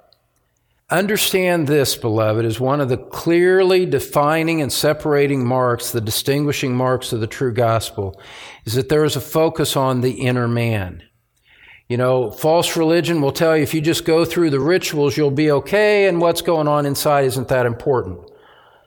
Understand 0.91 1.69
this, 1.69 1.97
beloved, 1.97 2.45
is 2.45 2.59
one 2.59 2.81
of 2.81 2.89
the 2.89 2.97
clearly 2.97 3.87
defining 3.87 4.61
and 4.61 4.73
separating 4.73 5.47
marks, 5.47 5.93
the 5.93 6.01
distinguishing 6.01 6.75
marks 6.75 7.13
of 7.13 7.21
the 7.21 7.29
true 7.29 7.53
gospel, 7.53 8.21
is 8.65 8.75
that 8.75 8.89
there 8.89 9.05
is 9.05 9.15
a 9.15 9.21
focus 9.21 9.77
on 9.77 10.01
the 10.01 10.23
inner 10.23 10.49
man. 10.49 11.03
You 11.91 11.97
know, 11.97 12.31
false 12.31 12.77
religion 12.77 13.21
will 13.21 13.33
tell 13.33 13.57
you 13.57 13.65
if 13.65 13.75
you 13.75 13.81
just 13.81 14.05
go 14.05 14.25
through 14.25 14.51
the 14.51 14.61
rituals, 14.61 15.17
you'll 15.17 15.33
be 15.33 15.51
okay, 15.51 16.07
and 16.07 16.21
what's 16.21 16.41
going 16.41 16.69
on 16.69 16.87
inside 16.87 17.25
isn't 17.25 17.49
that 17.49 17.67
important. 17.67 18.31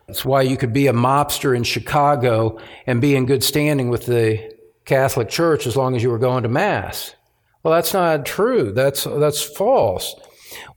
That's 0.07 0.23
why 0.23 0.43
you 0.43 0.55
could 0.55 0.71
be 0.71 0.87
a 0.87 0.93
mobster 0.93 1.53
in 1.53 1.65
Chicago 1.65 2.57
and 2.87 3.01
be 3.01 3.17
in 3.17 3.25
good 3.25 3.43
standing 3.43 3.89
with 3.89 4.05
the 4.05 4.55
Catholic 4.85 5.27
Church 5.27 5.67
as 5.67 5.75
long 5.75 5.97
as 5.97 6.01
you 6.01 6.11
were 6.11 6.17
going 6.17 6.43
to 6.43 6.49
Mass. 6.49 7.13
Well, 7.61 7.73
that's 7.73 7.93
not 7.93 8.25
true. 8.25 8.71
That's, 8.71 9.03
that's 9.03 9.43
false. 9.43 10.15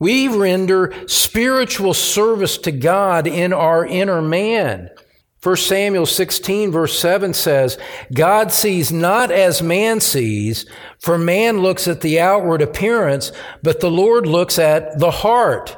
We 0.00 0.26
render 0.26 0.92
spiritual 1.06 1.94
service 1.94 2.58
to 2.58 2.72
God 2.72 3.28
in 3.28 3.52
our 3.52 3.86
inner 3.86 4.20
man. 4.20 4.90
1 5.42 5.56
Samuel 5.56 6.06
16 6.06 6.72
verse 6.72 6.98
7 6.98 7.34
says, 7.34 7.78
God 8.12 8.52
sees 8.52 8.90
not 8.90 9.30
as 9.30 9.62
man 9.62 10.00
sees, 10.00 10.66
for 10.98 11.18
man 11.18 11.58
looks 11.58 11.86
at 11.86 12.00
the 12.00 12.18
outward 12.18 12.62
appearance, 12.62 13.32
but 13.62 13.80
the 13.80 13.90
Lord 13.90 14.26
looks 14.26 14.58
at 14.58 14.98
the 14.98 15.10
heart. 15.10 15.76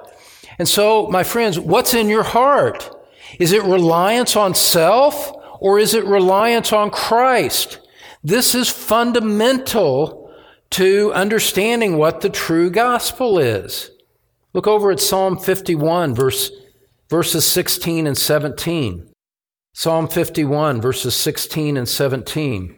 And 0.59 0.69
so, 0.69 1.07
my 1.09 1.23
friends, 1.23 1.59
what's 1.59 1.95
in 1.95 2.09
your 2.09 2.23
heart? 2.23 2.91
Is 3.38 3.53
it 3.53 3.62
reliance 3.62 4.37
on 4.37 4.55
self 4.55 5.33
or 5.61 5.79
is 5.79 5.95
it 5.95 6.05
reliance 6.05 6.73
on 6.73 6.91
Christ? 6.91 7.81
This 8.25 8.55
is 8.55 8.69
fundamental 8.69 10.33
to 10.71 11.12
understanding 11.12 11.97
what 11.97 12.21
the 12.21 12.31
true 12.31 12.71
gospel 12.71 13.38
is. 13.38 13.90
Look 14.53 14.66
over 14.66 14.90
at 14.90 15.01
Psalm 15.01 15.38
51 15.38 16.14
verse, 16.14 16.51
verses 17.09 17.44
16 17.47 18.07
and 18.07 18.16
17. 18.16 19.08
Psalm 19.79 20.09
51, 20.09 20.81
verses 20.81 21.14
16 21.14 21.77
and 21.77 21.88
17. 21.88 22.77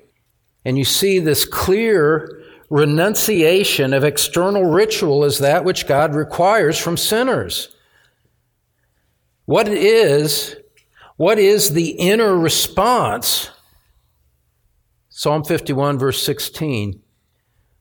And 0.66 0.76
you 0.76 0.84
see 0.84 1.18
this 1.18 1.46
clear 1.46 2.42
renunciation 2.68 3.94
of 3.94 4.04
external 4.04 4.66
ritual 4.66 5.24
as 5.24 5.38
that 5.38 5.64
which 5.64 5.86
God 5.86 6.14
requires 6.14 6.78
from 6.78 6.98
sinners. 6.98 7.74
What 9.46 9.66
is, 9.66 10.56
what 11.16 11.38
is 11.38 11.70
the 11.70 11.92
inner 11.92 12.36
response? 12.36 13.48
Psalm 15.08 15.42
51, 15.42 15.98
verse 15.98 16.22
16. 16.22 17.00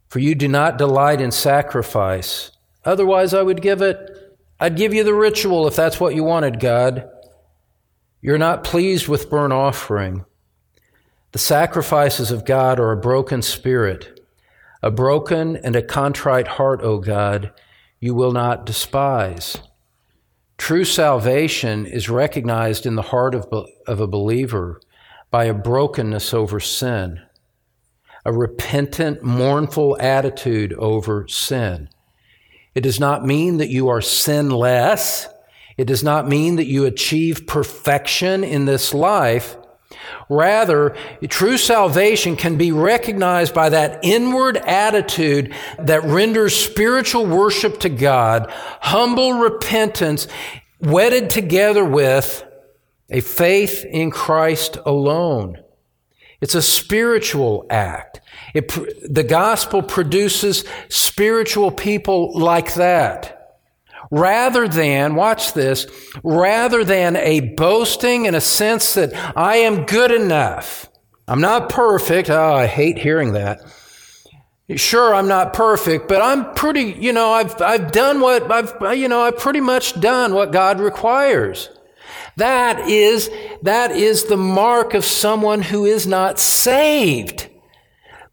For 0.07 0.19
you 0.19 0.33
do 0.33 0.47
not 0.47 0.77
delight 0.77 1.19
in 1.19 1.31
sacrifice. 1.31 2.51
Otherwise, 2.85 3.33
I 3.33 3.43
would 3.43 3.61
give 3.61 3.81
it, 3.81 3.97
I'd 4.61 4.77
give 4.77 4.93
you 4.93 5.03
the 5.03 5.13
ritual 5.13 5.67
if 5.67 5.75
that's 5.75 5.99
what 5.99 6.15
you 6.15 6.23
wanted, 6.23 6.61
God. 6.61 7.09
You're 8.21 8.37
not 8.37 8.63
pleased 8.63 9.07
with 9.07 9.29
burnt 9.29 9.53
offering. 9.53 10.25
The 11.31 11.39
sacrifices 11.39 12.31
of 12.31 12.45
God 12.45 12.79
are 12.79 12.91
a 12.91 12.97
broken 12.97 13.41
spirit, 13.41 14.19
a 14.81 14.91
broken 14.91 15.55
and 15.57 15.75
a 15.75 15.81
contrite 15.81 16.47
heart, 16.47 16.81
O 16.81 16.97
God, 16.99 17.51
you 17.99 18.13
will 18.13 18.31
not 18.31 18.65
despise. 18.65 19.57
True 20.57 20.83
salvation 20.83 21.85
is 21.85 22.09
recognized 22.09 22.85
in 22.85 22.95
the 22.95 23.01
heart 23.03 23.35
of, 23.35 23.47
of 23.87 23.99
a 23.99 24.07
believer 24.07 24.81
by 25.31 25.45
a 25.45 25.53
brokenness 25.53 26.33
over 26.33 26.59
sin, 26.59 27.21
a 28.25 28.33
repentant, 28.33 29.23
mournful 29.23 29.97
attitude 30.01 30.73
over 30.73 31.27
sin. 31.27 31.87
It 32.75 32.81
does 32.81 32.99
not 32.99 33.25
mean 33.25 33.57
that 33.57 33.69
you 33.69 33.87
are 33.87 34.01
sinless. 34.01 35.27
It 35.79 35.87
does 35.87 36.03
not 36.03 36.27
mean 36.27 36.57
that 36.57 36.65
you 36.65 36.83
achieve 36.83 37.47
perfection 37.47 38.43
in 38.43 38.65
this 38.65 38.93
life. 38.93 39.55
Rather, 40.27 40.93
true 41.29 41.57
salvation 41.57 42.35
can 42.35 42.57
be 42.57 42.73
recognized 42.73 43.53
by 43.53 43.69
that 43.69 44.01
inward 44.03 44.57
attitude 44.57 45.55
that 45.79 46.03
renders 46.03 46.53
spiritual 46.53 47.25
worship 47.25 47.79
to 47.79 47.87
God, 47.87 48.51
humble 48.81 49.35
repentance, 49.35 50.27
wedded 50.81 51.29
together 51.29 51.85
with 51.85 52.43
a 53.09 53.21
faith 53.21 53.85
in 53.85 54.11
Christ 54.11 54.77
alone. 54.85 55.63
It's 56.41 56.55
a 56.55 56.61
spiritual 56.61 57.65
act. 57.69 58.19
It, 58.53 58.67
the 59.09 59.23
gospel 59.23 59.81
produces 59.81 60.65
spiritual 60.89 61.71
people 61.71 62.37
like 62.37 62.73
that 62.73 63.38
rather 64.11 64.67
than, 64.67 65.15
watch 65.15 65.53
this, 65.53 65.85
rather 66.23 66.83
than 66.83 67.15
a 67.15 67.41
boasting 67.55 68.25
in 68.25 68.35
a 68.35 68.41
sense 68.41 68.93
that 68.95 69.13
I 69.37 69.57
am 69.57 69.85
good 69.85 70.11
enough. 70.11 70.89
I'm 71.27 71.41
not 71.41 71.69
perfect. 71.69 72.29
Oh, 72.29 72.53
I 72.53 72.65
hate 72.65 72.97
hearing 72.97 73.33
that. 73.33 73.59
Sure, 74.75 75.15
I'm 75.15 75.27
not 75.27 75.53
perfect, 75.53 76.07
but 76.07 76.21
I'm 76.21 76.53
pretty, 76.53 76.95
you 76.99 77.11
know, 77.11 77.31
I've, 77.31 77.59
I've 77.59 77.91
done 77.91 78.19
what, 78.19 78.51
I've, 78.51 78.97
you 78.97 79.07
know, 79.07 79.21
I've 79.21 79.37
pretty 79.37 79.61
much 79.61 79.99
done 79.99 80.35
what 80.35 80.51
God 80.51 80.79
requires. 80.79 81.69
That 82.37 82.87
is, 82.87 83.31
that 83.63 83.91
is 83.91 84.25
the 84.25 84.37
mark 84.37 84.93
of 84.93 85.03
someone 85.03 85.63
who 85.63 85.85
is 85.85 86.05
not 86.05 86.37
saved. 86.37 87.48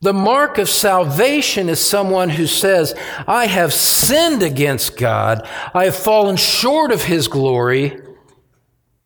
The 0.01 0.13
mark 0.13 0.59
of 0.59 0.69
salvation 0.69 1.69
is 1.69 1.81
someone 1.81 2.29
who 2.31 2.47
says, 2.47 2.95
I 3.27 3.47
have 3.47 3.73
sinned 3.73 4.43
against 4.43 4.97
God. 4.97 5.49
I 5.75 5.85
have 5.85 5.97
fallen 5.97 6.37
short 6.37 6.93
of 6.93 7.05
His 7.05 7.29
glory. 7.29 7.99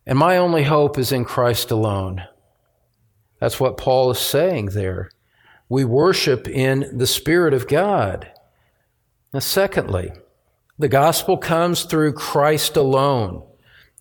And 0.05 0.19
my 0.19 0.37
only 0.37 0.65
hope 0.65 0.99
is 0.99 1.13
in 1.13 1.25
Christ 1.25 1.71
alone. 1.71 2.25
That's 3.39 3.61
what 3.61 3.77
Paul 3.77 4.11
is 4.11 4.19
saying 4.19 4.67
there. 4.67 5.11
We 5.69 5.85
worship 5.85 6.49
in 6.49 6.99
the 6.99 7.07
Spirit 7.07 7.55
of 7.55 7.69
God. 7.69 8.31
Now, 9.33 9.39
secondly, 9.39 10.11
the 10.79 10.89
gospel 10.89 11.37
comes 11.39 11.85
through 11.85 12.15
Christ 12.15 12.77
alone. 12.77 13.45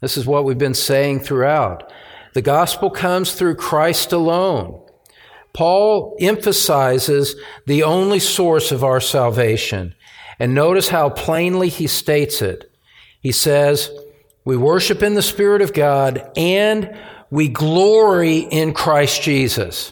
This 0.01 0.17
is 0.17 0.25
what 0.25 0.45
we've 0.45 0.57
been 0.57 0.73
saying 0.73 1.19
throughout. 1.19 1.91
The 2.33 2.41
gospel 2.41 2.89
comes 2.89 3.33
through 3.33 3.55
Christ 3.55 4.11
alone. 4.11 4.81
Paul 5.59 6.15
emphasizes 6.21 7.35
the 7.65 7.83
only 7.83 8.19
source 8.19 8.71
of 8.71 8.81
our 8.81 9.01
salvation. 9.01 9.93
And 10.39 10.55
notice 10.55 10.87
how 10.87 11.09
plainly 11.09 11.67
he 11.67 11.85
states 11.85 12.41
it. 12.41 12.71
He 13.19 13.33
says, 13.33 13.91
We 14.45 14.55
worship 14.55 15.03
in 15.03 15.15
the 15.15 15.21
Spirit 15.21 15.61
of 15.61 15.73
God 15.73 16.31
and 16.37 16.97
we 17.29 17.49
glory 17.49 18.37
in 18.37 18.71
Christ 18.73 19.21
Jesus. 19.21 19.91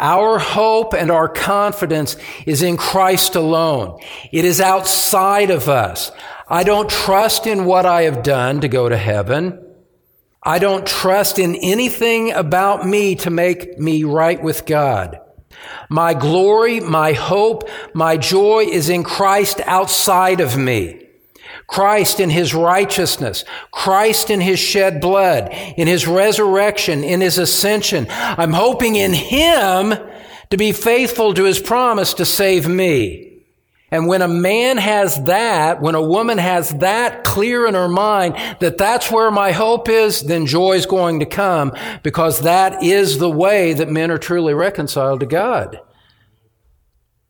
Our 0.00 0.40
hope 0.40 0.94
and 0.94 1.12
our 1.12 1.28
confidence 1.28 2.16
is 2.44 2.64
in 2.64 2.76
Christ 2.76 3.36
alone. 3.36 4.00
It 4.32 4.44
is 4.44 4.60
outside 4.60 5.52
of 5.52 5.68
us. 5.68 6.10
I 6.48 6.64
don't 6.64 6.90
trust 6.90 7.46
in 7.46 7.66
what 7.66 7.86
I 7.86 8.02
have 8.02 8.24
done 8.24 8.62
to 8.62 8.68
go 8.68 8.88
to 8.88 8.96
heaven. 8.96 9.63
I 10.44 10.58
don't 10.58 10.86
trust 10.86 11.38
in 11.38 11.54
anything 11.56 12.30
about 12.32 12.86
me 12.86 13.14
to 13.16 13.30
make 13.30 13.78
me 13.78 14.04
right 14.04 14.42
with 14.42 14.66
God. 14.66 15.20
My 15.88 16.12
glory, 16.12 16.80
my 16.80 17.12
hope, 17.12 17.68
my 17.94 18.16
joy 18.16 18.64
is 18.70 18.88
in 18.88 19.04
Christ 19.04 19.60
outside 19.64 20.40
of 20.40 20.56
me. 20.56 21.00
Christ 21.66 22.20
in 22.20 22.28
his 22.28 22.54
righteousness, 22.54 23.44
Christ 23.70 24.28
in 24.28 24.40
his 24.40 24.58
shed 24.58 25.00
blood, 25.00 25.48
in 25.76 25.88
his 25.88 26.06
resurrection, 26.06 27.02
in 27.02 27.22
his 27.22 27.38
ascension. 27.38 28.06
I'm 28.10 28.52
hoping 28.52 28.96
in 28.96 29.14
him 29.14 29.94
to 30.50 30.56
be 30.58 30.72
faithful 30.72 31.32
to 31.34 31.44
his 31.44 31.58
promise 31.58 32.12
to 32.14 32.26
save 32.26 32.68
me. 32.68 33.33
And 33.94 34.08
when 34.08 34.22
a 34.22 34.28
man 34.28 34.76
has 34.76 35.22
that, 35.26 35.80
when 35.80 35.94
a 35.94 36.02
woman 36.02 36.36
has 36.36 36.70
that 36.80 37.22
clear 37.22 37.64
in 37.64 37.74
her 37.74 37.88
mind 37.88 38.34
that 38.58 38.76
that's 38.76 39.08
where 39.08 39.30
my 39.30 39.52
hope 39.52 39.88
is, 39.88 40.22
then 40.22 40.46
joy 40.46 40.72
is 40.72 40.84
going 40.84 41.20
to 41.20 41.26
come 41.26 41.72
because 42.02 42.40
that 42.40 42.82
is 42.82 43.18
the 43.18 43.30
way 43.30 43.72
that 43.72 43.88
men 43.88 44.10
are 44.10 44.18
truly 44.18 44.52
reconciled 44.52 45.20
to 45.20 45.26
God. 45.26 45.78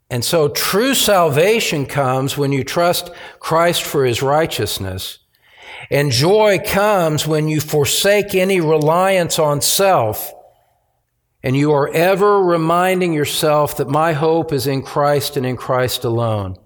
And 0.08 0.24
so 0.24 0.48
true 0.48 0.94
salvation 0.94 1.84
comes 1.84 2.38
when 2.38 2.50
you 2.50 2.64
trust 2.64 3.10
Christ 3.40 3.82
for 3.82 4.06
his 4.06 4.22
righteousness. 4.22 5.18
And 5.90 6.10
joy 6.10 6.60
comes 6.64 7.26
when 7.26 7.46
you 7.46 7.60
forsake 7.60 8.34
any 8.34 8.62
reliance 8.62 9.38
on 9.38 9.60
self 9.60 10.32
and 11.44 11.54
you 11.54 11.72
are 11.72 11.92
ever 11.92 12.42
reminding 12.42 13.12
yourself 13.12 13.76
that 13.76 13.86
my 13.86 14.14
hope 14.14 14.50
is 14.50 14.66
in 14.66 14.82
Christ 14.82 15.36
and 15.36 15.44
in 15.44 15.58
Christ 15.58 16.02
alone. 16.02 16.56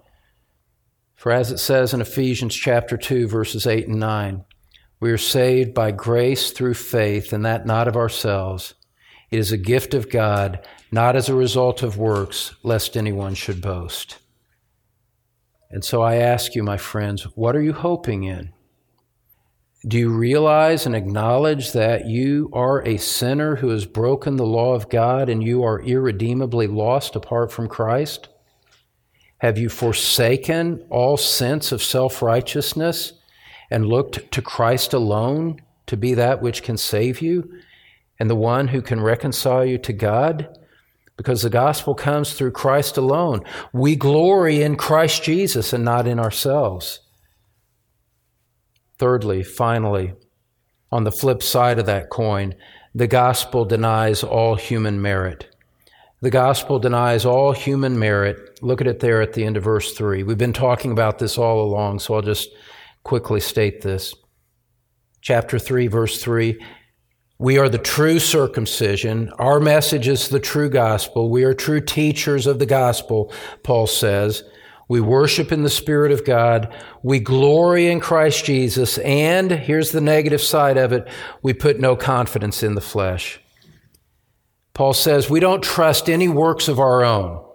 For 1.15 1.33
as 1.33 1.51
it 1.51 1.57
says 1.57 1.93
in 1.93 1.99
Ephesians 1.99 2.55
chapter 2.55 2.95
2 2.95 3.27
verses 3.27 3.67
8 3.67 3.89
and 3.89 3.99
9, 3.99 4.45
we 5.01 5.11
are 5.11 5.17
saved 5.17 5.73
by 5.73 5.91
grace 5.91 6.51
through 6.51 6.75
faith 6.75 7.33
and 7.33 7.45
that 7.45 7.65
not 7.65 7.89
of 7.89 7.97
ourselves. 7.97 8.73
It 9.29 9.39
is 9.39 9.51
a 9.51 9.57
gift 9.57 9.93
of 9.93 10.09
God, 10.09 10.65
not 10.93 11.17
as 11.17 11.27
a 11.27 11.35
result 11.35 11.83
of 11.83 11.97
works, 11.97 12.55
lest 12.63 12.95
anyone 12.95 13.33
should 13.33 13.61
boast. 13.61 14.19
And 15.69 15.83
so 15.83 16.01
I 16.01 16.15
ask 16.15 16.55
you, 16.55 16.63
my 16.63 16.77
friends, 16.77 17.23
what 17.35 17.53
are 17.53 17.61
you 17.61 17.73
hoping 17.73 18.23
in? 18.23 18.53
Do 19.87 19.97
you 19.97 20.09
realize 20.09 20.85
and 20.85 20.93
acknowledge 20.93 21.71
that 21.71 22.05
you 22.05 22.49
are 22.51 22.85
a 22.85 22.97
sinner 22.97 23.55
who 23.55 23.69
has 23.69 23.85
broken 23.85 24.35
the 24.35 24.45
law 24.45 24.73
of 24.73 24.89
God 24.89 25.29
and 25.29 25.41
you 25.41 25.63
are 25.63 25.81
irredeemably 25.81 26.67
lost 26.67 27.15
apart 27.15 27.49
from 27.49 27.69
Christ? 27.69 28.27
Have 29.37 29.57
you 29.57 29.69
forsaken 29.69 30.85
all 30.89 31.15
sense 31.15 31.71
of 31.71 31.81
self 31.81 32.21
righteousness 32.21 33.13
and 33.71 33.85
looked 33.85 34.29
to 34.33 34.41
Christ 34.41 34.93
alone 34.93 35.61
to 35.85 35.95
be 35.95 36.13
that 36.13 36.41
which 36.41 36.61
can 36.61 36.75
save 36.75 37.21
you 37.21 37.49
and 38.19 38.29
the 38.29 38.35
one 38.35 38.67
who 38.67 38.81
can 38.81 38.99
reconcile 38.99 39.63
you 39.63 39.77
to 39.77 39.93
God? 39.93 40.57
Because 41.15 41.41
the 41.41 41.49
gospel 41.49 41.95
comes 41.95 42.33
through 42.33 42.51
Christ 42.51 42.97
alone. 42.97 43.45
We 43.71 43.95
glory 43.95 44.61
in 44.61 44.75
Christ 44.75 45.23
Jesus 45.23 45.71
and 45.71 45.85
not 45.85 46.05
in 46.05 46.19
ourselves. 46.19 46.99
Thirdly, 48.99 49.43
finally, 49.43 50.13
on 50.91 51.05
the 51.05 51.11
flip 51.11 51.41
side 51.41 51.79
of 51.79 51.85
that 51.85 52.09
coin, 52.09 52.53
the 52.93 53.07
gospel 53.07 53.63
denies 53.63 54.23
all 54.23 54.55
human 54.55 55.01
merit. 55.01 55.55
The 56.21 56.29
gospel 56.29 56.79
denies 56.79 57.23
all 57.23 57.53
human 57.53 57.97
merit. 57.97 58.59
Look 58.61 58.81
at 58.81 58.87
it 58.87 58.99
there 58.99 59.21
at 59.21 59.33
the 59.33 59.45
end 59.45 59.55
of 59.55 59.63
verse 59.63 59.93
3. 59.93 60.23
We've 60.23 60.37
been 60.37 60.51
talking 60.51 60.91
about 60.91 61.17
this 61.17 61.37
all 61.37 61.61
along, 61.61 61.99
so 61.99 62.13
I'll 62.13 62.21
just 62.21 62.49
quickly 63.03 63.39
state 63.39 63.81
this. 63.81 64.13
Chapter 65.21 65.57
3, 65.57 65.87
verse 65.87 66.21
3 66.21 66.59
We 67.37 67.57
are 67.57 67.69
the 67.69 67.77
true 67.77 68.19
circumcision. 68.19 69.29
Our 69.39 69.61
message 69.61 70.09
is 70.09 70.27
the 70.27 70.41
true 70.41 70.69
gospel. 70.69 71.29
We 71.29 71.45
are 71.45 71.53
true 71.53 71.79
teachers 71.79 72.47
of 72.47 72.59
the 72.59 72.65
gospel, 72.65 73.31
Paul 73.63 73.87
says. 73.87 74.43
We 74.89 74.99
worship 74.99 75.51
in 75.51 75.63
the 75.63 75.69
Spirit 75.69 76.11
of 76.11 76.25
God. 76.25 76.73
We 77.03 77.19
glory 77.19 77.87
in 77.87 78.01
Christ 78.01 78.43
Jesus. 78.43 78.97
And 78.97 79.51
here's 79.51 79.91
the 79.91 80.01
negative 80.01 80.41
side 80.41 80.77
of 80.77 80.91
it 80.91 81.07
we 81.41 81.53
put 81.53 81.79
no 81.79 81.95
confidence 81.95 82.63
in 82.63 82.75
the 82.75 82.81
flesh. 82.81 83.39
Paul 84.73 84.93
says 84.93 85.29
we 85.29 85.39
don't 85.39 85.63
trust 85.63 86.09
any 86.09 86.27
works 86.27 86.67
of 86.67 86.79
our 86.79 87.03
own. 87.03 87.45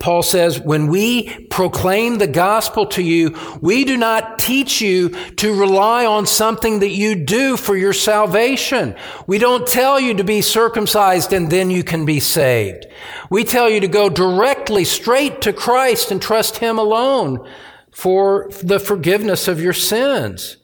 Paul 0.00 0.22
says, 0.22 0.60
when 0.60 0.88
we 0.88 1.46
proclaim 1.46 2.18
the 2.18 2.26
gospel 2.26 2.86
to 2.86 3.02
you, 3.02 3.36
we 3.60 3.84
do 3.84 3.96
not 3.96 4.38
teach 4.38 4.80
you 4.80 5.10
to 5.36 5.58
rely 5.58 6.04
on 6.04 6.26
something 6.26 6.80
that 6.80 6.90
you 6.90 7.14
do 7.14 7.56
for 7.56 7.76
your 7.76 7.92
salvation. 7.92 8.94
We 9.26 9.38
don't 9.38 9.66
tell 9.66 9.98
you 10.00 10.14
to 10.14 10.24
be 10.24 10.42
circumcised 10.42 11.32
and 11.32 11.50
then 11.50 11.70
you 11.70 11.84
can 11.84 12.04
be 12.04 12.20
saved. 12.20 12.86
We 13.30 13.44
tell 13.44 13.70
you 13.70 13.80
to 13.80 13.88
go 13.88 14.08
directly 14.08 14.84
straight 14.84 15.40
to 15.42 15.52
Christ 15.52 16.10
and 16.10 16.20
trust 16.20 16.58
Him 16.58 16.78
alone 16.78 17.46
for 17.92 18.50
the 18.62 18.78
forgiveness 18.78 19.48
of 19.48 19.60
your 19.60 19.72
sins. 19.72 20.58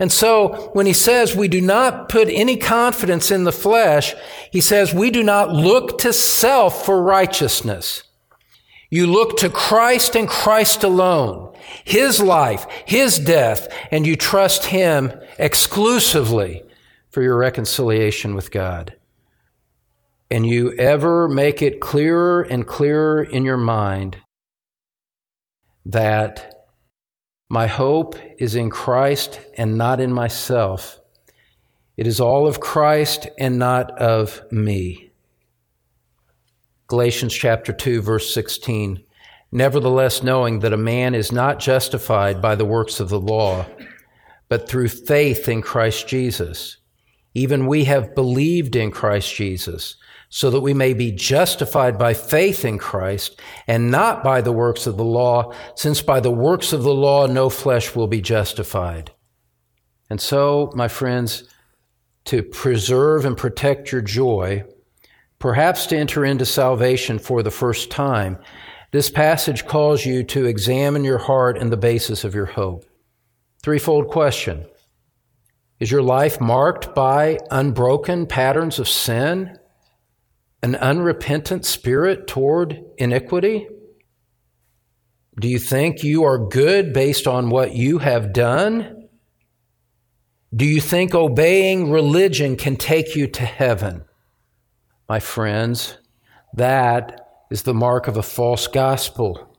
And 0.00 0.12
so 0.12 0.70
when 0.74 0.86
he 0.86 0.92
says 0.92 1.34
we 1.34 1.48
do 1.48 1.60
not 1.60 2.08
put 2.08 2.28
any 2.28 2.56
confidence 2.56 3.30
in 3.30 3.44
the 3.44 3.52
flesh, 3.52 4.14
he 4.52 4.60
says 4.60 4.94
we 4.94 5.10
do 5.10 5.22
not 5.22 5.52
look 5.52 5.98
to 6.00 6.12
self 6.12 6.84
for 6.84 7.02
righteousness. 7.02 8.04
You 8.90 9.06
look 9.06 9.36
to 9.38 9.50
Christ 9.50 10.16
and 10.16 10.28
Christ 10.28 10.82
alone, 10.82 11.54
His 11.84 12.20
life, 12.20 12.66
His 12.86 13.18
death, 13.18 13.68
and 13.90 14.06
you 14.06 14.16
trust 14.16 14.66
Him 14.66 15.12
exclusively 15.38 16.62
for 17.10 17.22
your 17.22 17.36
reconciliation 17.36 18.34
with 18.34 18.50
God. 18.50 18.94
And 20.30 20.46
you 20.46 20.72
ever 20.72 21.28
make 21.28 21.62
it 21.62 21.80
clearer 21.80 22.42
and 22.42 22.66
clearer 22.66 23.22
in 23.22 23.44
your 23.44 23.56
mind 23.56 24.18
that 25.84 26.66
my 27.48 27.66
hope 27.66 28.16
is 28.38 28.54
in 28.54 28.68
Christ 28.68 29.40
and 29.56 29.78
not 29.78 30.00
in 30.00 30.12
myself. 30.12 31.00
It 31.96 32.06
is 32.06 32.20
all 32.20 32.46
of 32.46 32.60
Christ 32.60 33.26
and 33.38 33.58
not 33.58 33.90
of 33.98 34.42
me. 34.52 35.07
Galatians 36.88 37.34
chapter 37.34 37.70
2 37.70 38.00
verse 38.00 38.32
16. 38.32 39.04
Nevertheless, 39.52 40.22
knowing 40.22 40.60
that 40.60 40.72
a 40.72 40.78
man 40.78 41.14
is 41.14 41.30
not 41.30 41.58
justified 41.58 42.40
by 42.40 42.54
the 42.54 42.64
works 42.64 42.98
of 42.98 43.10
the 43.10 43.20
law, 43.20 43.66
but 44.48 44.66
through 44.66 44.88
faith 44.88 45.48
in 45.48 45.60
Christ 45.60 46.08
Jesus. 46.08 46.78
Even 47.34 47.66
we 47.66 47.84
have 47.84 48.14
believed 48.14 48.74
in 48.74 48.90
Christ 48.90 49.34
Jesus, 49.34 49.96
so 50.30 50.50
that 50.50 50.60
we 50.60 50.72
may 50.72 50.94
be 50.94 51.12
justified 51.12 51.98
by 51.98 52.14
faith 52.14 52.64
in 52.64 52.78
Christ 52.78 53.38
and 53.66 53.90
not 53.90 54.24
by 54.24 54.40
the 54.40 54.52
works 54.52 54.86
of 54.86 54.96
the 54.96 55.04
law, 55.04 55.52
since 55.74 56.00
by 56.00 56.20
the 56.20 56.30
works 56.30 56.72
of 56.72 56.82
the 56.82 56.94
law 56.94 57.26
no 57.26 57.50
flesh 57.50 57.94
will 57.94 58.06
be 58.06 58.22
justified. 58.22 59.12
And 60.08 60.20
so, 60.20 60.72
my 60.74 60.88
friends, 60.88 61.44
to 62.24 62.42
preserve 62.42 63.26
and 63.26 63.36
protect 63.36 63.92
your 63.92 64.02
joy, 64.02 64.64
perhaps 65.38 65.86
to 65.86 65.96
enter 65.96 66.24
into 66.24 66.44
salvation 66.44 67.18
for 67.18 67.42
the 67.42 67.50
first 67.50 67.90
time, 67.90 68.38
this 68.90 69.10
passage 69.10 69.66
calls 69.66 70.06
you 70.06 70.24
to 70.24 70.46
examine 70.46 71.04
your 71.04 71.18
heart 71.18 71.58
and 71.58 71.70
the 71.70 71.76
basis 71.76 72.24
of 72.24 72.34
your 72.34 72.46
hope. 72.46 72.84
Threefold 73.62 74.08
question 74.08 74.66
Is 75.78 75.90
your 75.90 76.02
life 76.02 76.40
marked 76.40 76.94
by 76.94 77.38
unbroken 77.50 78.26
patterns 78.26 78.78
of 78.78 78.88
sin, 78.88 79.58
an 80.62 80.74
unrepentant 80.76 81.66
spirit 81.66 82.26
toward 82.26 82.82
iniquity? 82.96 83.68
Do 85.38 85.46
you 85.46 85.58
think 85.58 86.02
you 86.02 86.24
are 86.24 86.38
good 86.48 86.92
based 86.92 87.28
on 87.28 87.50
what 87.50 87.74
you 87.74 87.98
have 87.98 88.32
done? 88.32 89.08
Do 90.54 90.64
you 90.64 90.80
think 90.80 91.14
obeying 91.14 91.90
religion 91.90 92.56
can 92.56 92.76
take 92.76 93.14
you 93.14 93.28
to 93.28 93.44
heaven? 93.44 94.04
My 95.08 95.20
friends, 95.20 95.96
that 96.54 97.46
is 97.50 97.62
the 97.62 97.74
mark 97.74 98.08
of 98.08 98.16
a 98.16 98.22
false 98.22 98.66
gospel. 98.66 99.56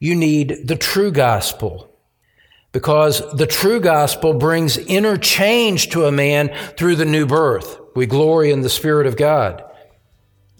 You 0.00 0.16
need 0.16 0.66
the 0.66 0.76
true 0.76 1.12
gospel 1.12 1.88
because 2.72 3.22
the 3.36 3.46
true 3.46 3.78
gospel 3.78 4.34
brings 4.34 4.78
inner 4.78 5.16
change 5.16 5.90
to 5.90 6.06
a 6.06 6.12
man 6.12 6.48
through 6.76 6.96
the 6.96 7.04
new 7.04 7.26
birth. 7.26 7.78
We 7.94 8.06
glory 8.06 8.50
in 8.50 8.62
the 8.62 8.70
Spirit 8.70 9.06
of 9.06 9.16
God. 9.16 9.62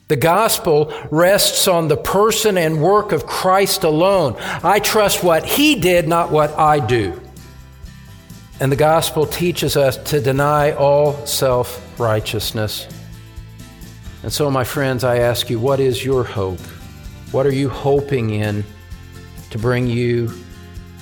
The 0.07 0.17
gospel 0.17 0.93
rests 1.11 1.67
on 1.67 1.89
the 1.89 1.97
person 1.97 2.59
and 2.59 2.83
work 2.83 3.13
of 3.13 3.27
Christ 3.27 3.83
alone. 3.83 4.37
I 4.63 4.79
trust 4.79 5.25
what 5.25 5.45
he 5.45 5.75
did, 5.75 6.07
not 6.07 6.31
what 6.31 6.57
I 6.59 6.85
do. 6.85 7.21
And 8.61 8.71
the 8.71 8.77
gospel 8.77 9.27
teaches 9.27 9.77
us 9.77 9.97
to 10.11 10.21
deny 10.21 10.73
all 10.73 11.27
self 11.27 11.99
righteousness. 11.99 12.87
And 14.23 14.33
so, 14.33 14.51
my 14.51 14.65
friends, 14.65 15.05
I 15.05 15.19
ask 15.19 15.51
you, 15.51 15.59
what 15.59 15.81
is 15.81 16.05
your 16.05 16.25
hope? 16.25 16.61
What 17.33 17.47
are 17.47 17.53
you 17.53 17.69
hoping 17.69 18.31
in 18.31 18.65
to 19.51 19.59
bring 19.59 19.87
you 19.87 20.29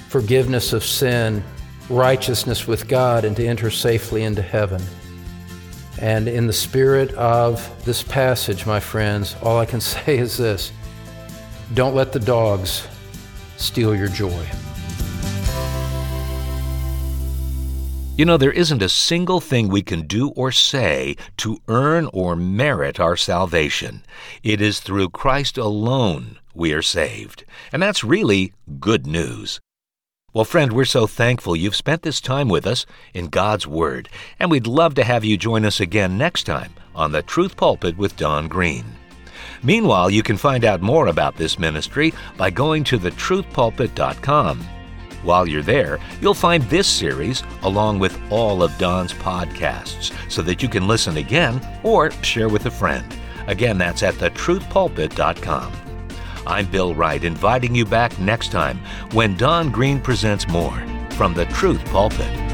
forgiveness 0.09 0.73
of 0.73 0.85
sin 0.85 1.45
righteousness 1.91 2.67
with 2.67 2.89
God 2.89 3.25
and 3.25 3.37
to 3.37 3.47
enter 3.47 3.71
safely 3.71 4.23
into 4.23 4.41
heaven. 4.41 4.81
And 6.01 6.29
in 6.29 6.47
the 6.47 6.53
spirit 6.53 7.13
of 7.15 7.85
this 7.85 8.03
passage, 8.03 8.65
my 8.65 8.81
friends, 8.81 9.37
all 9.43 9.59
I 9.59 9.67
can 9.67 9.81
say 9.93 10.19
is 10.19 10.37
this 10.37 10.73
don't 11.75 11.95
let 11.95 12.13
the 12.13 12.21
dogs 12.21 12.87
steal 13.57 13.95
your 13.95 14.09
joy. 14.09 14.47
You 18.21 18.27
know, 18.27 18.37
there 18.37 18.53
isn't 18.53 18.83
a 18.83 18.91
single 18.91 19.41
thing 19.41 19.69
we 19.69 19.81
can 19.81 20.07
do 20.07 20.29
or 20.37 20.53
say 20.53 21.17
to 21.39 21.57
earn 21.69 22.07
or 22.13 22.37
merit 22.37 23.01
our 23.01 23.17
salvation. 23.17 24.03
It 24.43 24.61
is 24.61 24.79
through 24.79 25.09
Christ 25.09 25.57
alone 25.57 26.39
we 26.53 26.75
are 26.75 26.83
saved. 26.83 27.47
And 27.73 27.83
that's 27.83 28.05
really 28.05 28.53
good 28.79 29.07
news. 29.07 29.59
Well, 30.35 30.45
friend, 30.45 30.75
we're 30.75 30.85
so 30.85 31.07
thankful 31.07 31.57
you've 31.57 31.75
spent 31.75 32.03
this 32.03 32.21
time 32.21 32.51
with 32.51 32.67
us 32.67 32.85
in 33.15 33.29
God's 33.29 33.67
Word, 33.67 34.11
and 34.39 34.51
we'd 34.51 34.67
love 34.67 34.95
to 34.97 35.05
have 35.05 35.25
you 35.25 35.39
join 35.39 35.65
us 35.65 35.81
again 35.81 36.19
next 36.19 36.43
time 36.43 36.75
on 36.95 37.13
the 37.13 37.23
Truth 37.23 37.57
Pulpit 37.57 37.97
with 37.97 38.19
Don 38.19 38.49
Green. 38.49 38.85
Meanwhile, 39.63 40.11
you 40.11 40.23
can 40.23 40.37
find 40.37 40.67
out 40.67 40.83
more 40.83 41.07
about 41.07 41.37
this 41.37 41.59
ministry 41.59 42.13
by 42.37 42.51
going 42.51 42.85
to 42.85 42.99
thetruthpulpit.com. 42.99 44.80
While 45.23 45.47
you're 45.49 45.63
there, 45.63 45.99
you'll 46.21 46.35
find 46.35 46.63
this 46.65 46.87
series 46.87 47.43
along 47.63 47.99
with 47.99 48.19
all 48.31 48.63
of 48.63 48.77
Don's 48.79 49.13
podcasts 49.13 50.13
so 50.31 50.43
that 50.43 50.63
you 50.63 50.69
can 50.69 50.89
listen 50.89 51.19
again 51.19 51.61
or 51.83 52.11
share 52.23 52.49
with 52.49 52.67
a 52.67 52.71
friend. 52.71 53.05
Again, 53.47 53.79
that's 53.79 54.03
at 54.03 54.15
thetruthpulpit.com. 54.15 55.73
I'm 56.47 56.67
Bill 56.67 56.95
Wright, 56.95 57.23
inviting 57.23 57.75
you 57.75 57.85
back 57.85 58.19
next 58.19 58.51
time 58.51 58.79
when 59.13 59.37
Don 59.37 59.71
Green 59.71 60.01
presents 60.01 60.49
more 60.49 60.83
from 61.11 61.35
the 61.35 61.45
Truth 61.47 61.85
Pulpit. 61.87 62.50